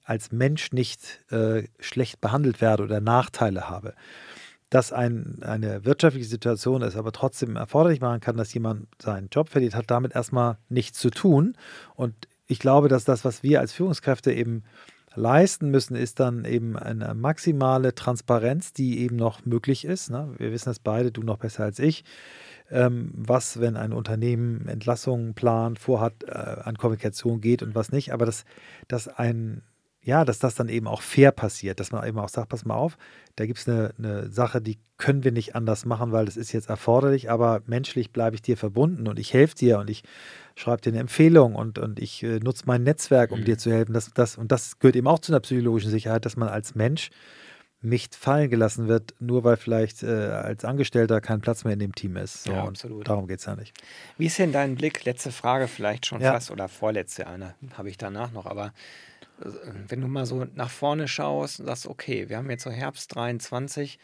als 0.04 0.34
Mensch 0.34 0.74
nicht 0.74 1.22
äh, 1.32 1.64
schlecht 1.80 2.20
behandelt 2.20 2.60
werde 2.60 2.84
oder 2.84 3.00
Nachteile 3.00 3.70
habe. 3.70 3.94
Dass 4.74 4.92
ein, 4.92 5.38
eine 5.44 5.86
wirtschaftliche 5.86 6.28
Situation 6.28 6.82
es 6.82 6.96
aber 6.96 7.12
trotzdem 7.12 7.58
erforderlich 7.58 8.02
machen 8.02 8.22
kann, 8.22 8.38
dass 8.38 8.54
jemand 8.56 8.88
seinen 9.00 9.30
Job 9.30 9.50
verliert, 9.50 9.76
hat 9.76 9.92
damit 9.92 10.16
erstmal 10.16 10.58
nichts 10.68 10.98
zu 10.98 11.12
tun. 11.12 11.56
Und 11.94 12.16
ich 12.48 12.58
glaube, 12.58 12.88
dass 12.88 13.04
das, 13.04 13.24
was 13.24 13.44
wir 13.44 13.60
als 13.60 13.72
Führungskräfte 13.72 14.34
eben 14.34 14.64
leisten 15.14 15.70
müssen, 15.70 15.96
ist 15.96 16.20
dann 16.20 16.44
eben 16.44 16.76
eine 16.76 17.14
maximale 17.14 17.94
Transparenz, 17.94 18.74
die 18.74 19.02
eben 19.02 19.16
noch 19.16 19.46
möglich 19.46 19.86
ist. 19.86 20.10
Ne? 20.10 20.34
Wir 20.40 20.52
wissen 20.52 20.70
das 20.70 20.80
beide, 20.80 21.12
du 21.12 21.22
noch 21.22 21.38
besser 21.38 21.66
als 21.66 21.78
ich. 21.78 22.04
Ähm, 22.72 23.12
was, 23.16 23.60
wenn 23.60 23.78
ein 23.78 23.94
Unternehmen 23.94 24.68
Entlassungen 24.68 25.36
plant, 25.36 25.78
vorhat, 25.78 26.24
äh, 26.24 26.32
an 26.32 26.80
Kommunikation 26.80 27.42
geht 27.42 27.62
und 27.62 27.76
was 27.76 27.92
nicht. 27.92 28.12
Aber 28.12 28.26
dass, 28.26 28.44
dass 28.88 29.08
ein 29.08 29.62
ja, 30.04 30.26
dass 30.26 30.40
das 30.40 30.56
dann 30.56 30.70
eben 30.70 30.88
auch 30.88 31.02
fair 31.02 31.32
passiert, 31.32 31.80
dass 31.80 31.92
man 31.92 32.06
eben 32.06 32.20
auch 32.20 32.30
sagt, 32.30 32.50
pass 32.50 32.66
mal 32.66 32.76
auf, 32.76 32.98
da 33.36 33.46
gibt 33.46 33.60
es 33.60 33.68
eine, 33.68 33.94
eine, 33.98 34.30
Sache, 34.30 34.62
die 34.62 34.78
können 34.98 35.24
wir 35.24 35.32
nicht 35.32 35.56
anders 35.56 35.86
machen, 35.86 36.12
weil 36.12 36.26
das 36.26 36.38
ist 36.38 36.52
jetzt 36.52 36.70
erforderlich, 36.70 37.32
aber 37.32 37.62
menschlich 37.66 38.12
bleibe 38.12 38.36
ich 38.36 38.42
dir 38.42 38.58
verbunden 38.58 39.08
und 39.08 39.18
ich 39.18 39.34
helfe 39.34 39.56
dir 39.56 39.80
und 39.80 39.90
ich 39.90 40.04
schreibe 40.56 40.82
dir 40.82 40.90
eine 40.90 41.00
Empfehlung 41.00 41.56
und, 41.56 41.80
und 41.80 42.00
ich 42.00 42.22
äh, 42.24 42.40
nutze 42.40 42.64
mein 42.66 42.84
Netzwerk, 42.84 43.32
um 43.32 43.40
mhm. 43.40 43.46
dir 43.46 43.58
zu 43.58 43.72
helfen. 43.72 43.94
Das, 43.94 44.12
das, 44.14 44.38
und 44.38 44.52
das 44.52 44.80
gehört 44.80 44.96
eben 44.96 45.08
auch 45.08 45.20
zu 45.20 45.32
einer 45.32 45.40
psychologischen 45.40 45.90
Sicherheit, 45.90 46.26
dass 46.26 46.36
man 46.36 46.50
als 46.50 46.76
Mensch 46.76 47.10
nicht 47.84 48.16
fallen 48.16 48.50
gelassen 48.50 48.88
wird, 48.88 49.14
nur 49.20 49.44
weil 49.44 49.58
vielleicht 49.58 50.04
äh, 50.04 50.08
als 50.08 50.64
Angestellter 50.64 51.20
kein 51.20 51.42
Platz 51.42 51.66
mehr 51.66 51.74
in 51.74 51.80
dem 51.80 51.94
Team 51.94 52.16
ist. 52.16 52.44
So, 52.44 52.54
ja, 52.54 52.64
absolut. 52.64 53.08
Darum 53.08 53.28
geht 53.28 53.40
es 53.40 53.46
ja 53.46 53.56
nicht. 53.56 53.78
Wie 54.18 54.28
ist 54.28 54.40
denn 54.40 54.54
dein 54.54 54.76
Blick? 54.76 55.04
Letzte 55.04 55.32
Frage 55.32 55.68
vielleicht 55.68 56.06
schon 56.06 56.22
ja. 56.22 56.32
fast 56.32 56.50
oder 56.50 56.70
vorletzte 56.70 57.28
eine 57.28 57.56
habe 57.78 57.90
ich 57.90 57.98
danach 57.98 58.32
noch, 58.32 58.46
aber 58.46 58.74
wenn 59.88 60.02
du 60.02 60.08
mal 60.08 60.26
so 60.26 60.46
nach 60.56 60.70
vorne 60.70 61.08
schaust 61.08 61.60
und 61.60 61.66
sagst, 61.66 61.88
okay, 61.88 62.30
wir 62.30 62.38
haben 62.38 62.50
jetzt 62.50 62.64
so 62.64 62.70
Herbst 62.70 63.16
23, 63.16 64.00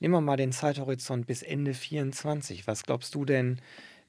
nehmen 0.00 0.14
wir 0.14 0.20
mal 0.20 0.36
den 0.36 0.52
Zeithorizont 0.52 1.26
bis 1.26 1.42
Ende 1.42 1.74
24. 1.74 2.66
Was 2.66 2.84
glaubst 2.84 3.14
du 3.14 3.24
denn, 3.24 3.58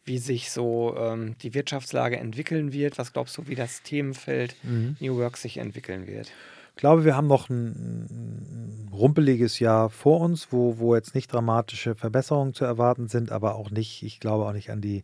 wie 0.06 0.18
sich 0.18 0.52
so 0.52 0.96
ähm, 0.98 1.36
die 1.42 1.54
Wirtschaftslage 1.54 2.18
entwickeln 2.18 2.74
wird? 2.74 2.98
Was 2.98 3.14
glaubst 3.14 3.38
du, 3.38 3.48
wie 3.48 3.56
das 3.56 3.84
Themenfeld 3.84 4.56
mhm. 4.64 4.96
New 5.00 5.18
Work 5.18 5.38
sich 5.38 5.58
entwickeln 5.58 6.08
wird? 6.08 6.32
Ich 6.76 6.82
glaube, 6.82 7.06
wir 7.06 7.16
haben 7.16 7.28
noch 7.28 7.50
ein, 7.50 8.08
ein 8.10 8.90
rumpeliges 8.92 9.60
Jahr 9.60 9.90
vor 9.90 10.22
uns, 10.22 10.48
wo, 10.52 10.80
wo 10.80 10.96
jetzt 10.96 11.14
nicht 11.14 11.32
dramatische 11.32 11.96
Verbesserungen 11.96 12.54
zu 12.54 12.66
erwarten 12.66 13.08
sind, 13.08 13.32
aber 13.32 13.56
auch 13.56 13.70
nicht, 13.70 14.04
ich 14.04 14.20
glaube 14.20 14.46
auch 14.46 14.54
nicht 14.54 14.72
an 14.72 14.82
die 14.82 15.04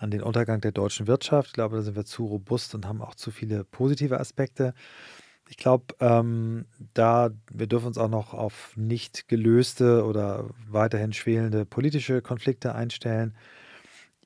an 0.00 0.10
den 0.10 0.22
Untergang 0.22 0.60
der 0.60 0.72
deutschen 0.72 1.06
Wirtschaft. 1.06 1.48
Ich 1.48 1.52
glaube, 1.52 1.76
da 1.76 1.82
sind 1.82 1.94
wir 1.94 2.06
zu 2.06 2.24
robust 2.24 2.74
und 2.74 2.86
haben 2.86 3.02
auch 3.02 3.14
zu 3.14 3.30
viele 3.30 3.64
positive 3.64 4.18
Aspekte. 4.18 4.72
Ich 5.48 5.58
glaube, 5.58 5.94
ähm, 6.00 6.64
da 6.94 7.30
wir 7.52 7.66
dürfen 7.66 7.88
uns 7.88 7.98
auch 7.98 8.08
noch 8.08 8.32
auf 8.32 8.72
nicht 8.76 9.28
gelöste 9.28 10.04
oder 10.04 10.48
weiterhin 10.68 11.12
schwelende 11.12 11.66
politische 11.66 12.22
Konflikte 12.22 12.74
einstellen. 12.74 13.34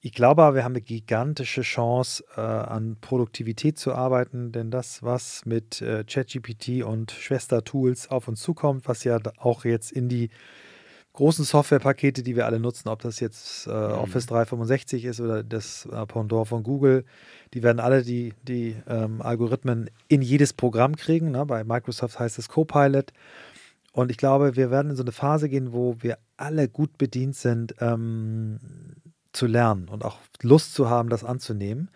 Ich 0.01 0.13
glaube 0.13 0.43
aber, 0.43 0.57
wir 0.57 0.65
haben 0.65 0.73
eine 0.73 0.83
gigantische 0.83 1.63
Chance, 1.63 2.23
äh, 2.37 2.41
an 2.41 2.99
Produktivität 3.01 3.79
zu 3.79 3.95
arbeiten, 3.95 4.53
denn 4.53 4.71
das, 4.71 5.03
was 5.03 5.47
mit 5.47 5.81
äh, 5.81 6.05
ChatGPT 6.05 6.85
und 6.85 7.11
Schwestertools 7.11 8.11
auf 8.11 8.29
uns 8.29 8.43
zukommt, 8.43 8.87
was 8.87 9.03
ja 9.03 9.19
auch 9.39 9.65
jetzt 9.65 9.91
in 9.91 10.11
die 10.11 10.29
großen 11.15 11.45
Softwarepakete, 11.45 12.23
die 12.23 12.37
wir 12.37 12.45
alle 12.45 12.61
nutzen, 12.61 12.89
ob 12.89 13.01
das 13.01 13.21
jetzt 13.21 13.67
äh, 13.67 13.71
mhm. 13.71 13.93
Office 13.95 14.27
365 14.27 15.05
ist 15.05 15.21
oder 15.21 15.43
das 15.43 15.87
äh, 15.87 16.07
Pendant 16.07 16.49
von 16.49 16.63
Google, 16.63 17.05
die 17.55 17.63
werden 17.63 17.81
alle 17.81 18.03
die, 18.03 18.35
die 18.43 18.77
ähm, 18.87 19.23
Algorithmen 19.23 19.91
in 20.09 20.23
jedes 20.23 20.53
Programm 20.53 20.97
kriegen. 20.97 21.31
Ne? 21.31 21.47
Bei 21.47 21.65
Microsoft 21.65 22.19
heißt 22.19 22.39
es 22.39 22.49
Copilot. 22.49 23.13
Und 23.93 24.11
ich 24.11 24.17
glaube, 24.17 24.57
wir 24.57 24.73
werden 24.73 24.91
in 24.91 24.97
so 24.97 25.05
eine 25.05 25.13
Phase 25.13 25.49
gehen, 25.49 25.73
wo 25.73 25.97
wir 26.01 26.19
alle 26.37 26.69
gut 26.69 26.99
bedient 26.99 27.37
sind, 27.37 27.77
ähm, 27.79 28.59
zu 29.33 29.47
lernen 29.47 29.89
und 29.89 30.05
auch 30.05 30.19
Lust 30.43 30.75
zu 30.75 30.91
haben, 30.91 31.09
das 31.09 31.23
anzunehmen. 31.23 31.91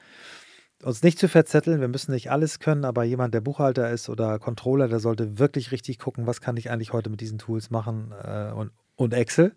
Uns 0.85 1.02
nicht 1.02 1.18
zu 1.18 1.28
verzetteln, 1.28 1.81
wir 1.81 1.88
müssen 1.88 2.12
nicht 2.12 2.31
alles 2.31 2.61
können, 2.61 2.85
aber 2.85 3.02
jemand, 3.02 3.35
der 3.35 3.40
Buchhalter 3.40 3.90
ist 3.90 4.09
oder 4.09 4.38
Controller, 4.38 4.87
der 4.87 5.00
sollte 5.00 5.40
wirklich 5.40 5.72
richtig 5.72 5.98
gucken, 5.98 6.28
was 6.28 6.40
kann 6.40 6.57
ich 6.57 6.70
eigentlich 6.70 6.92
heute 6.92 7.11
mit 7.11 7.20
diesen 7.20 7.38
Tools 7.38 7.70
machen 7.70 8.12
äh, 8.22 8.52
und 8.52 8.70
und 8.99 9.15
Excel. 9.15 9.53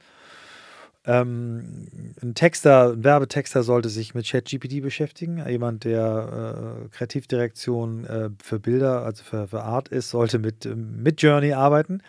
Ähm, 1.03 2.13
ein 2.21 2.35
Texter, 2.35 2.91
ein 2.91 3.03
Werbetexter 3.03 3.63
sollte 3.63 3.89
sich 3.89 4.13
mit 4.13 4.27
ChatGPT 4.27 4.81
beschäftigen. 4.81 5.43
Jemand, 5.49 5.83
der 5.83 6.85
äh, 6.85 6.89
Kreativdirektion 6.89 8.05
äh, 8.05 8.29
für 8.41 8.59
Bilder, 8.59 9.03
also 9.03 9.23
für, 9.23 9.47
für 9.47 9.63
Art 9.63 9.89
ist, 9.89 10.11
sollte 10.11 10.37
mit, 10.37 10.65
mit 10.75 11.21
Journey 11.21 11.53
arbeiten. 11.53 12.01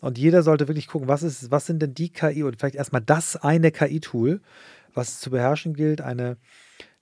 Und 0.00 0.16
jeder 0.16 0.42
sollte 0.42 0.68
wirklich 0.68 0.86
gucken, 0.86 1.06
was, 1.06 1.22
ist, 1.22 1.50
was 1.50 1.66
sind 1.66 1.82
denn 1.82 1.92
die 1.92 2.08
KI 2.08 2.42
und 2.42 2.58
vielleicht 2.58 2.76
erstmal 2.76 3.02
das 3.02 3.36
eine 3.36 3.70
KI-Tool, 3.70 4.40
was 4.94 5.20
zu 5.20 5.30
beherrschen 5.30 5.74
gilt. 5.74 6.00
Eine 6.00 6.38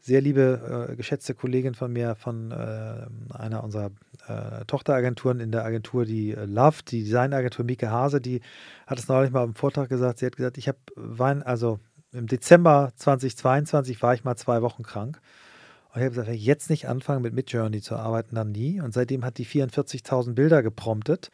sehr 0.09 0.21
liebe, 0.21 0.88
äh, 0.90 0.97
geschätzte 0.97 1.35
Kollegin 1.35 1.75
von 1.75 1.92
mir, 1.92 2.16
von 2.16 2.51
äh, 2.51 3.07
einer 3.33 3.62
unserer 3.62 3.90
äh, 4.27 4.64
Tochteragenturen 4.64 5.38
in 5.38 5.53
der 5.53 5.64
Agentur, 5.64 6.05
die 6.05 6.33
äh, 6.33 6.47
Love, 6.47 6.79
die 6.88 7.05
Designagentur 7.05 7.64
Mieke 7.64 7.90
Hase, 7.90 8.21
die 8.21 8.40
hat 8.87 8.99
es 8.99 9.07
neulich 9.07 9.31
mal 9.31 9.44
im 9.44 9.55
Vortrag 9.55 9.88
gesagt. 9.88 10.18
Sie 10.18 10.27
hat 10.27 10.37
gesagt, 10.37 10.59
ich 10.59 10.66
habe 10.66 10.79
Wein, 10.97 11.42
also 11.42 11.79
im 12.12 12.27
Dezember 12.27 12.92
2022 12.97 14.03
war 14.03 14.14
ich 14.14 14.25
mal 14.25 14.37
zwei 14.37 14.62
Wochen 14.62 14.83
krank. 14.83 15.21
Und 15.90 16.01
ich 16.01 16.03
habe 16.03 16.11
gesagt, 16.11 16.29
wenn 16.29 16.35
ich 16.35 16.44
jetzt 16.44 16.71
nicht 16.71 16.88
anfange 16.88 17.21
mit 17.21 17.35
Midjourney 17.35 17.81
zu 17.81 17.97
arbeiten, 17.97 18.35
dann 18.35 18.51
nie. 18.53 18.81
Und 18.81 18.92
seitdem 18.92 19.25
hat 19.25 19.38
die 19.38 19.47
44.000 19.47 20.35
Bilder 20.35 20.62
gepromptet 20.62 21.31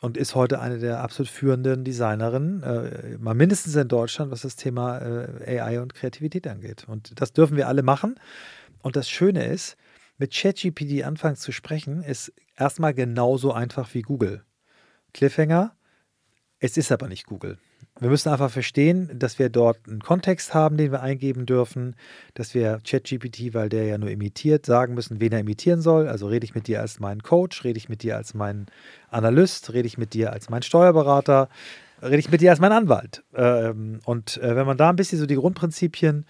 und 0.00 0.16
ist 0.16 0.34
heute 0.34 0.60
eine 0.60 0.78
der 0.78 1.00
absolut 1.00 1.28
führenden 1.28 1.84
Designerinnen, 1.84 2.62
äh, 2.62 3.18
mal 3.18 3.34
mindestens 3.34 3.76
in 3.76 3.88
Deutschland, 3.88 4.30
was 4.30 4.42
das 4.42 4.56
Thema 4.56 4.98
äh, 4.98 5.60
AI 5.60 5.80
und 5.80 5.94
Kreativität 5.94 6.46
angeht. 6.46 6.84
Und 6.88 7.20
das 7.20 7.32
dürfen 7.32 7.56
wir 7.56 7.68
alle 7.68 7.82
machen. 7.82 8.18
Und 8.82 8.96
das 8.96 9.10
Schöne 9.10 9.44
ist, 9.44 9.76
mit 10.16 10.32
ChatGPT 10.32 11.04
anfangen 11.04 11.36
zu 11.36 11.52
sprechen, 11.52 12.02
ist 12.02 12.32
erstmal 12.56 12.94
genauso 12.94 13.52
einfach 13.52 13.92
wie 13.94 14.02
Google. 14.02 14.44
Cliffhanger, 15.12 15.76
es 16.58 16.76
ist 16.76 16.92
aber 16.92 17.08
nicht 17.08 17.26
Google. 17.26 17.58
Wir 17.98 18.08
müssen 18.08 18.30
einfach 18.30 18.50
verstehen, 18.50 19.10
dass 19.14 19.38
wir 19.38 19.50
dort 19.50 19.78
einen 19.86 20.00
Kontext 20.00 20.54
haben, 20.54 20.76
den 20.76 20.90
wir 20.90 21.02
eingeben 21.02 21.44
dürfen, 21.44 21.96
dass 22.34 22.54
wir 22.54 22.80
ChatGPT, 22.84 23.52
weil 23.52 23.68
der 23.68 23.84
ja 23.84 23.98
nur 23.98 24.10
imitiert, 24.10 24.64
sagen 24.64 24.94
müssen, 24.94 25.20
wen 25.20 25.32
er 25.32 25.40
imitieren 25.40 25.82
soll. 25.82 26.08
Also 26.08 26.26
rede 26.26 26.44
ich 26.44 26.54
mit 26.54 26.66
dir 26.66 26.80
als 26.80 26.98
meinen 26.98 27.22
Coach, 27.22 27.62
rede 27.64 27.76
ich 27.76 27.88
mit 27.88 28.02
dir 28.02 28.16
als 28.16 28.32
meinen 28.32 28.66
Analyst, 29.10 29.72
rede 29.72 29.86
ich 29.86 29.98
mit 29.98 30.14
dir 30.14 30.32
als 30.32 30.48
meinen 30.48 30.62
Steuerberater, 30.62 31.48
rede 32.02 32.18
ich 32.18 32.30
mit 32.30 32.40
dir 32.40 32.50
als 32.50 32.60
mein 32.60 32.72
Anwalt. 32.72 33.22
Ähm, 33.34 34.00
und 34.04 34.38
äh, 34.38 34.56
wenn 34.56 34.66
man 34.66 34.78
da 34.78 34.90
ein 34.90 34.96
bisschen 34.96 35.18
so 35.18 35.26
die 35.26 35.36
Grundprinzipien 35.36 36.24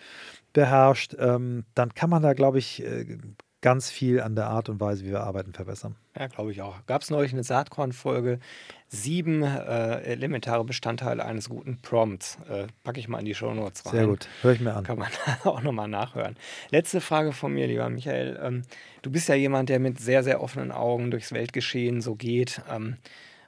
beherrscht, 0.52 1.14
ähm, 1.18 1.64
dann 1.74 1.94
kann 1.94 2.10
man 2.10 2.22
da, 2.22 2.32
glaube 2.32 2.58
ich, 2.58 2.84
äh, 2.84 3.18
ganz 3.60 3.90
viel 3.90 4.20
an 4.20 4.34
der 4.34 4.46
Art 4.46 4.68
und 4.68 4.80
Weise, 4.80 5.04
wie 5.04 5.10
wir 5.10 5.20
arbeiten, 5.20 5.52
verbessern. 5.52 5.96
Ja, 6.18 6.26
glaube 6.26 6.50
ich 6.50 6.62
auch. 6.62 6.84
Gab 6.86 7.02
es 7.02 7.10
neulich 7.10 7.32
eine 7.32 7.44
Saatkorn-Folge, 7.44 8.40
sieben 8.88 9.42
äh, 9.42 10.00
elementare 10.00 10.64
Bestandteile 10.64 11.24
eines 11.24 11.48
guten 11.48 11.78
Prompts. 11.80 12.38
Äh, 12.48 12.66
packe 12.84 12.98
ich 12.98 13.08
mal 13.08 13.18
in 13.18 13.26
die 13.26 13.34
Show 13.34 13.52
Notes 13.52 13.84
rein. 13.86 13.92
Sehr 13.92 14.06
gut, 14.06 14.28
höre 14.42 14.52
ich 14.52 14.60
mir 14.60 14.74
an. 14.74 14.84
Kann 14.84 14.98
man 14.98 15.10
auch 15.44 15.62
nochmal 15.62 15.88
nachhören. 15.88 16.36
Letzte 16.70 17.00
Frage 17.00 17.32
von 17.32 17.52
mir, 17.52 17.66
lieber 17.66 17.88
Michael. 17.90 18.38
Ähm, 18.42 18.62
du 19.02 19.10
bist 19.10 19.28
ja 19.28 19.34
jemand, 19.34 19.68
der 19.68 19.78
mit 19.78 20.00
sehr, 20.00 20.22
sehr 20.22 20.42
offenen 20.42 20.72
Augen 20.72 21.10
durchs 21.10 21.32
Weltgeschehen 21.32 22.00
so 22.00 22.14
geht. 22.14 22.62
Ähm, 22.70 22.96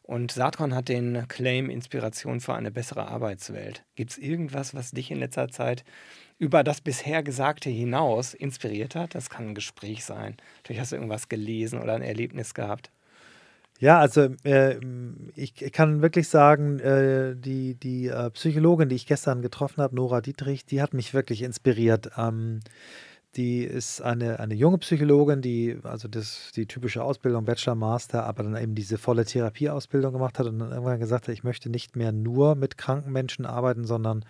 und 0.02 0.32
Saatkorn 0.32 0.74
hat 0.74 0.88
den 0.88 1.26
Claim 1.28 1.70
Inspiration 1.70 2.40
für 2.40 2.54
eine 2.54 2.70
bessere 2.70 3.08
Arbeitswelt. 3.08 3.84
Gibt 3.94 4.10
es 4.10 4.18
irgendwas, 4.18 4.74
was 4.74 4.90
dich 4.90 5.10
in 5.10 5.18
letzter 5.18 5.48
Zeit 5.48 5.84
über 6.42 6.64
das 6.64 6.80
bisher 6.80 7.22
Gesagte 7.22 7.70
hinaus 7.70 8.34
inspiriert 8.34 8.96
hat? 8.96 9.14
Das 9.14 9.30
kann 9.30 9.50
ein 9.50 9.54
Gespräch 9.54 10.04
sein. 10.04 10.36
Vielleicht 10.64 10.80
hast 10.80 10.90
du 10.90 10.96
irgendwas 10.96 11.28
gelesen 11.28 11.80
oder 11.80 11.94
ein 11.94 12.02
Erlebnis 12.02 12.52
gehabt. 12.52 12.90
Ja, 13.78 14.00
also 14.00 14.28
äh, 14.42 14.76
ich 15.36 15.54
kann 15.72 16.02
wirklich 16.02 16.28
sagen, 16.28 16.80
äh, 16.80 17.36
die, 17.36 17.76
die 17.76 18.08
äh, 18.08 18.30
Psychologin, 18.30 18.88
die 18.88 18.96
ich 18.96 19.06
gestern 19.06 19.40
getroffen 19.40 19.82
habe, 19.82 19.94
Nora 19.94 20.20
Dietrich, 20.20 20.66
die 20.66 20.82
hat 20.82 20.94
mich 20.94 21.14
wirklich 21.14 21.42
inspiriert. 21.42 22.10
Ähm, 22.16 22.58
die 23.36 23.62
ist 23.62 24.02
eine, 24.02 24.40
eine 24.40 24.54
junge 24.54 24.78
Psychologin, 24.78 25.42
die 25.42 25.78
also 25.84 26.08
das, 26.08 26.50
die 26.56 26.66
typische 26.66 27.04
Ausbildung, 27.04 27.44
Bachelor, 27.44 27.76
Master, 27.76 28.24
aber 28.24 28.42
dann 28.42 28.56
eben 28.56 28.74
diese 28.74 28.98
volle 28.98 29.24
Therapieausbildung 29.24 30.12
gemacht 30.12 30.40
hat 30.40 30.46
und 30.46 30.58
dann 30.58 30.72
irgendwann 30.72 30.98
gesagt 30.98 31.28
hat, 31.28 31.34
ich 31.34 31.44
möchte 31.44 31.70
nicht 31.70 31.94
mehr 31.94 32.10
nur 32.10 32.56
mit 32.56 32.76
kranken 32.76 33.12
Menschen 33.12 33.46
arbeiten, 33.46 33.84
sondern 33.84 34.24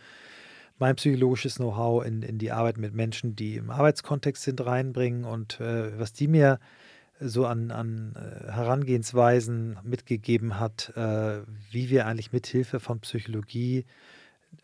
mein 0.83 0.97
psychologisches 0.97 1.55
Know-how 1.59 2.05
in, 2.05 2.23
in 2.23 2.38
die 2.38 2.51
Arbeit 2.51 2.77
mit 2.77 2.92
Menschen, 2.92 3.37
die 3.37 3.55
im 3.55 3.71
Arbeitskontext 3.71 4.42
sind, 4.42 4.66
reinbringen 4.66 5.25
und 5.25 5.61
äh, 5.61 5.97
was 5.97 6.12
die 6.12 6.27
mir 6.27 6.59
so 7.21 7.47
an, 7.47 7.71
an 7.71 8.16
äh, 8.16 8.51
Herangehensweisen 8.51 9.79
mitgegeben 9.85 10.59
hat, 10.59 10.92
äh, 10.97 11.42
wie 11.71 11.88
wir 11.88 12.07
eigentlich 12.07 12.33
mit 12.33 12.49
Hilfe 12.49 12.81
von 12.81 12.99
Psychologie 12.99 13.85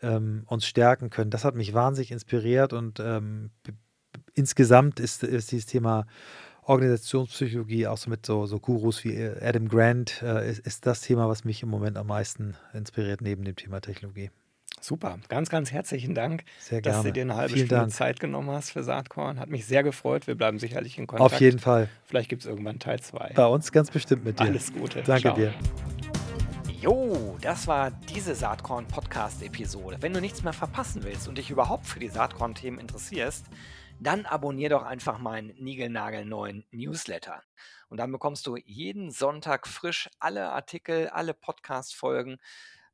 ähm, 0.01 0.43
uns 0.47 0.67
stärken 0.67 1.09
können. 1.09 1.31
Das 1.31 1.45
hat 1.45 1.55
mich 1.55 1.73
wahnsinnig 1.73 2.11
inspiriert 2.11 2.73
und 2.73 2.99
ähm, 2.99 3.51
insgesamt 4.33 4.99
ist, 4.99 5.23
ist 5.23 5.53
dieses 5.53 5.67
Thema 5.67 6.05
Organisationspsychologie, 6.63 7.87
auch 7.87 7.97
so 7.97 8.09
mit 8.09 8.25
so, 8.25 8.45
so 8.45 8.59
Gurus 8.59 9.05
wie 9.05 9.17
Adam 9.25 9.69
Grant, 9.69 10.21
äh, 10.21 10.51
ist, 10.51 10.67
ist 10.67 10.85
das 10.85 10.99
Thema, 10.99 11.29
was 11.29 11.45
mich 11.45 11.63
im 11.63 11.69
Moment 11.69 11.97
am 11.97 12.07
meisten 12.07 12.55
inspiriert, 12.73 13.21
neben 13.21 13.45
dem 13.45 13.55
Thema 13.55 13.79
Technologie. 13.79 14.31
Super, 14.81 15.19
ganz, 15.27 15.49
ganz 15.49 15.71
herzlichen 15.71 16.15
Dank, 16.15 16.43
sehr 16.59 16.81
dass 16.81 17.03
du 17.03 17.11
dir 17.11 17.21
eine 17.21 17.35
halbe 17.35 17.53
Vielen 17.53 17.67
Stunde 17.67 17.81
Dank. 17.81 17.93
Zeit 17.93 18.19
genommen 18.19 18.49
hast 18.51 18.71
für 18.71 18.83
Saatkorn. 18.83 19.39
Hat 19.39 19.49
mich 19.49 19.65
sehr 19.65 19.83
gefreut. 19.83 20.27
Wir 20.27 20.35
bleiben 20.35 20.59
sicherlich 20.59 20.97
in 20.97 21.07
Kontakt. 21.07 21.33
Auf 21.33 21.39
jeden 21.39 21.59
Fall. 21.59 21.89
Vielleicht 22.05 22.29
gibt 22.29 22.43
es 22.43 22.47
irgendwann 22.47 22.79
Teil 22.79 22.99
2. 22.99 23.33
Bei 23.35 23.45
uns 23.45 23.71
ganz 23.71 23.91
bestimmt 23.91 24.23
mit 24.23 24.39
dir. 24.39 24.45
Alles 24.45 24.73
Gute. 24.73 25.03
Danke 25.03 25.21
Ciao. 25.21 25.35
dir. 25.35 25.53
Jo, 26.81 27.37
das 27.41 27.67
war 27.67 27.91
diese 27.91 28.35
Saatkorn-Podcast-Episode. 28.35 29.97
Wenn 29.99 30.13
du 30.13 30.21
nichts 30.21 30.43
mehr 30.43 30.53
verpassen 30.53 31.03
willst 31.03 31.27
und 31.27 31.37
dich 31.37 31.49
überhaupt 31.49 31.85
für 31.85 31.99
die 31.99 32.07
Saatkorn-Themen 32.07 32.79
interessierst, 32.79 33.47
dann 33.99 34.25
abonnier 34.25 34.69
doch 34.69 34.83
einfach 34.83 35.19
meinen 35.19 35.53
niegelnagelneuen 35.57 36.63
Newsletter. 36.71 37.43
Und 37.89 37.97
dann 37.97 38.13
bekommst 38.13 38.47
du 38.47 38.55
jeden 38.55 39.11
Sonntag 39.11 39.67
frisch 39.67 40.09
alle 40.19 40.51
Artikel, 40.51 41.09
alle 41.09 41.33
Podcast-Folgen, 41.33 42.37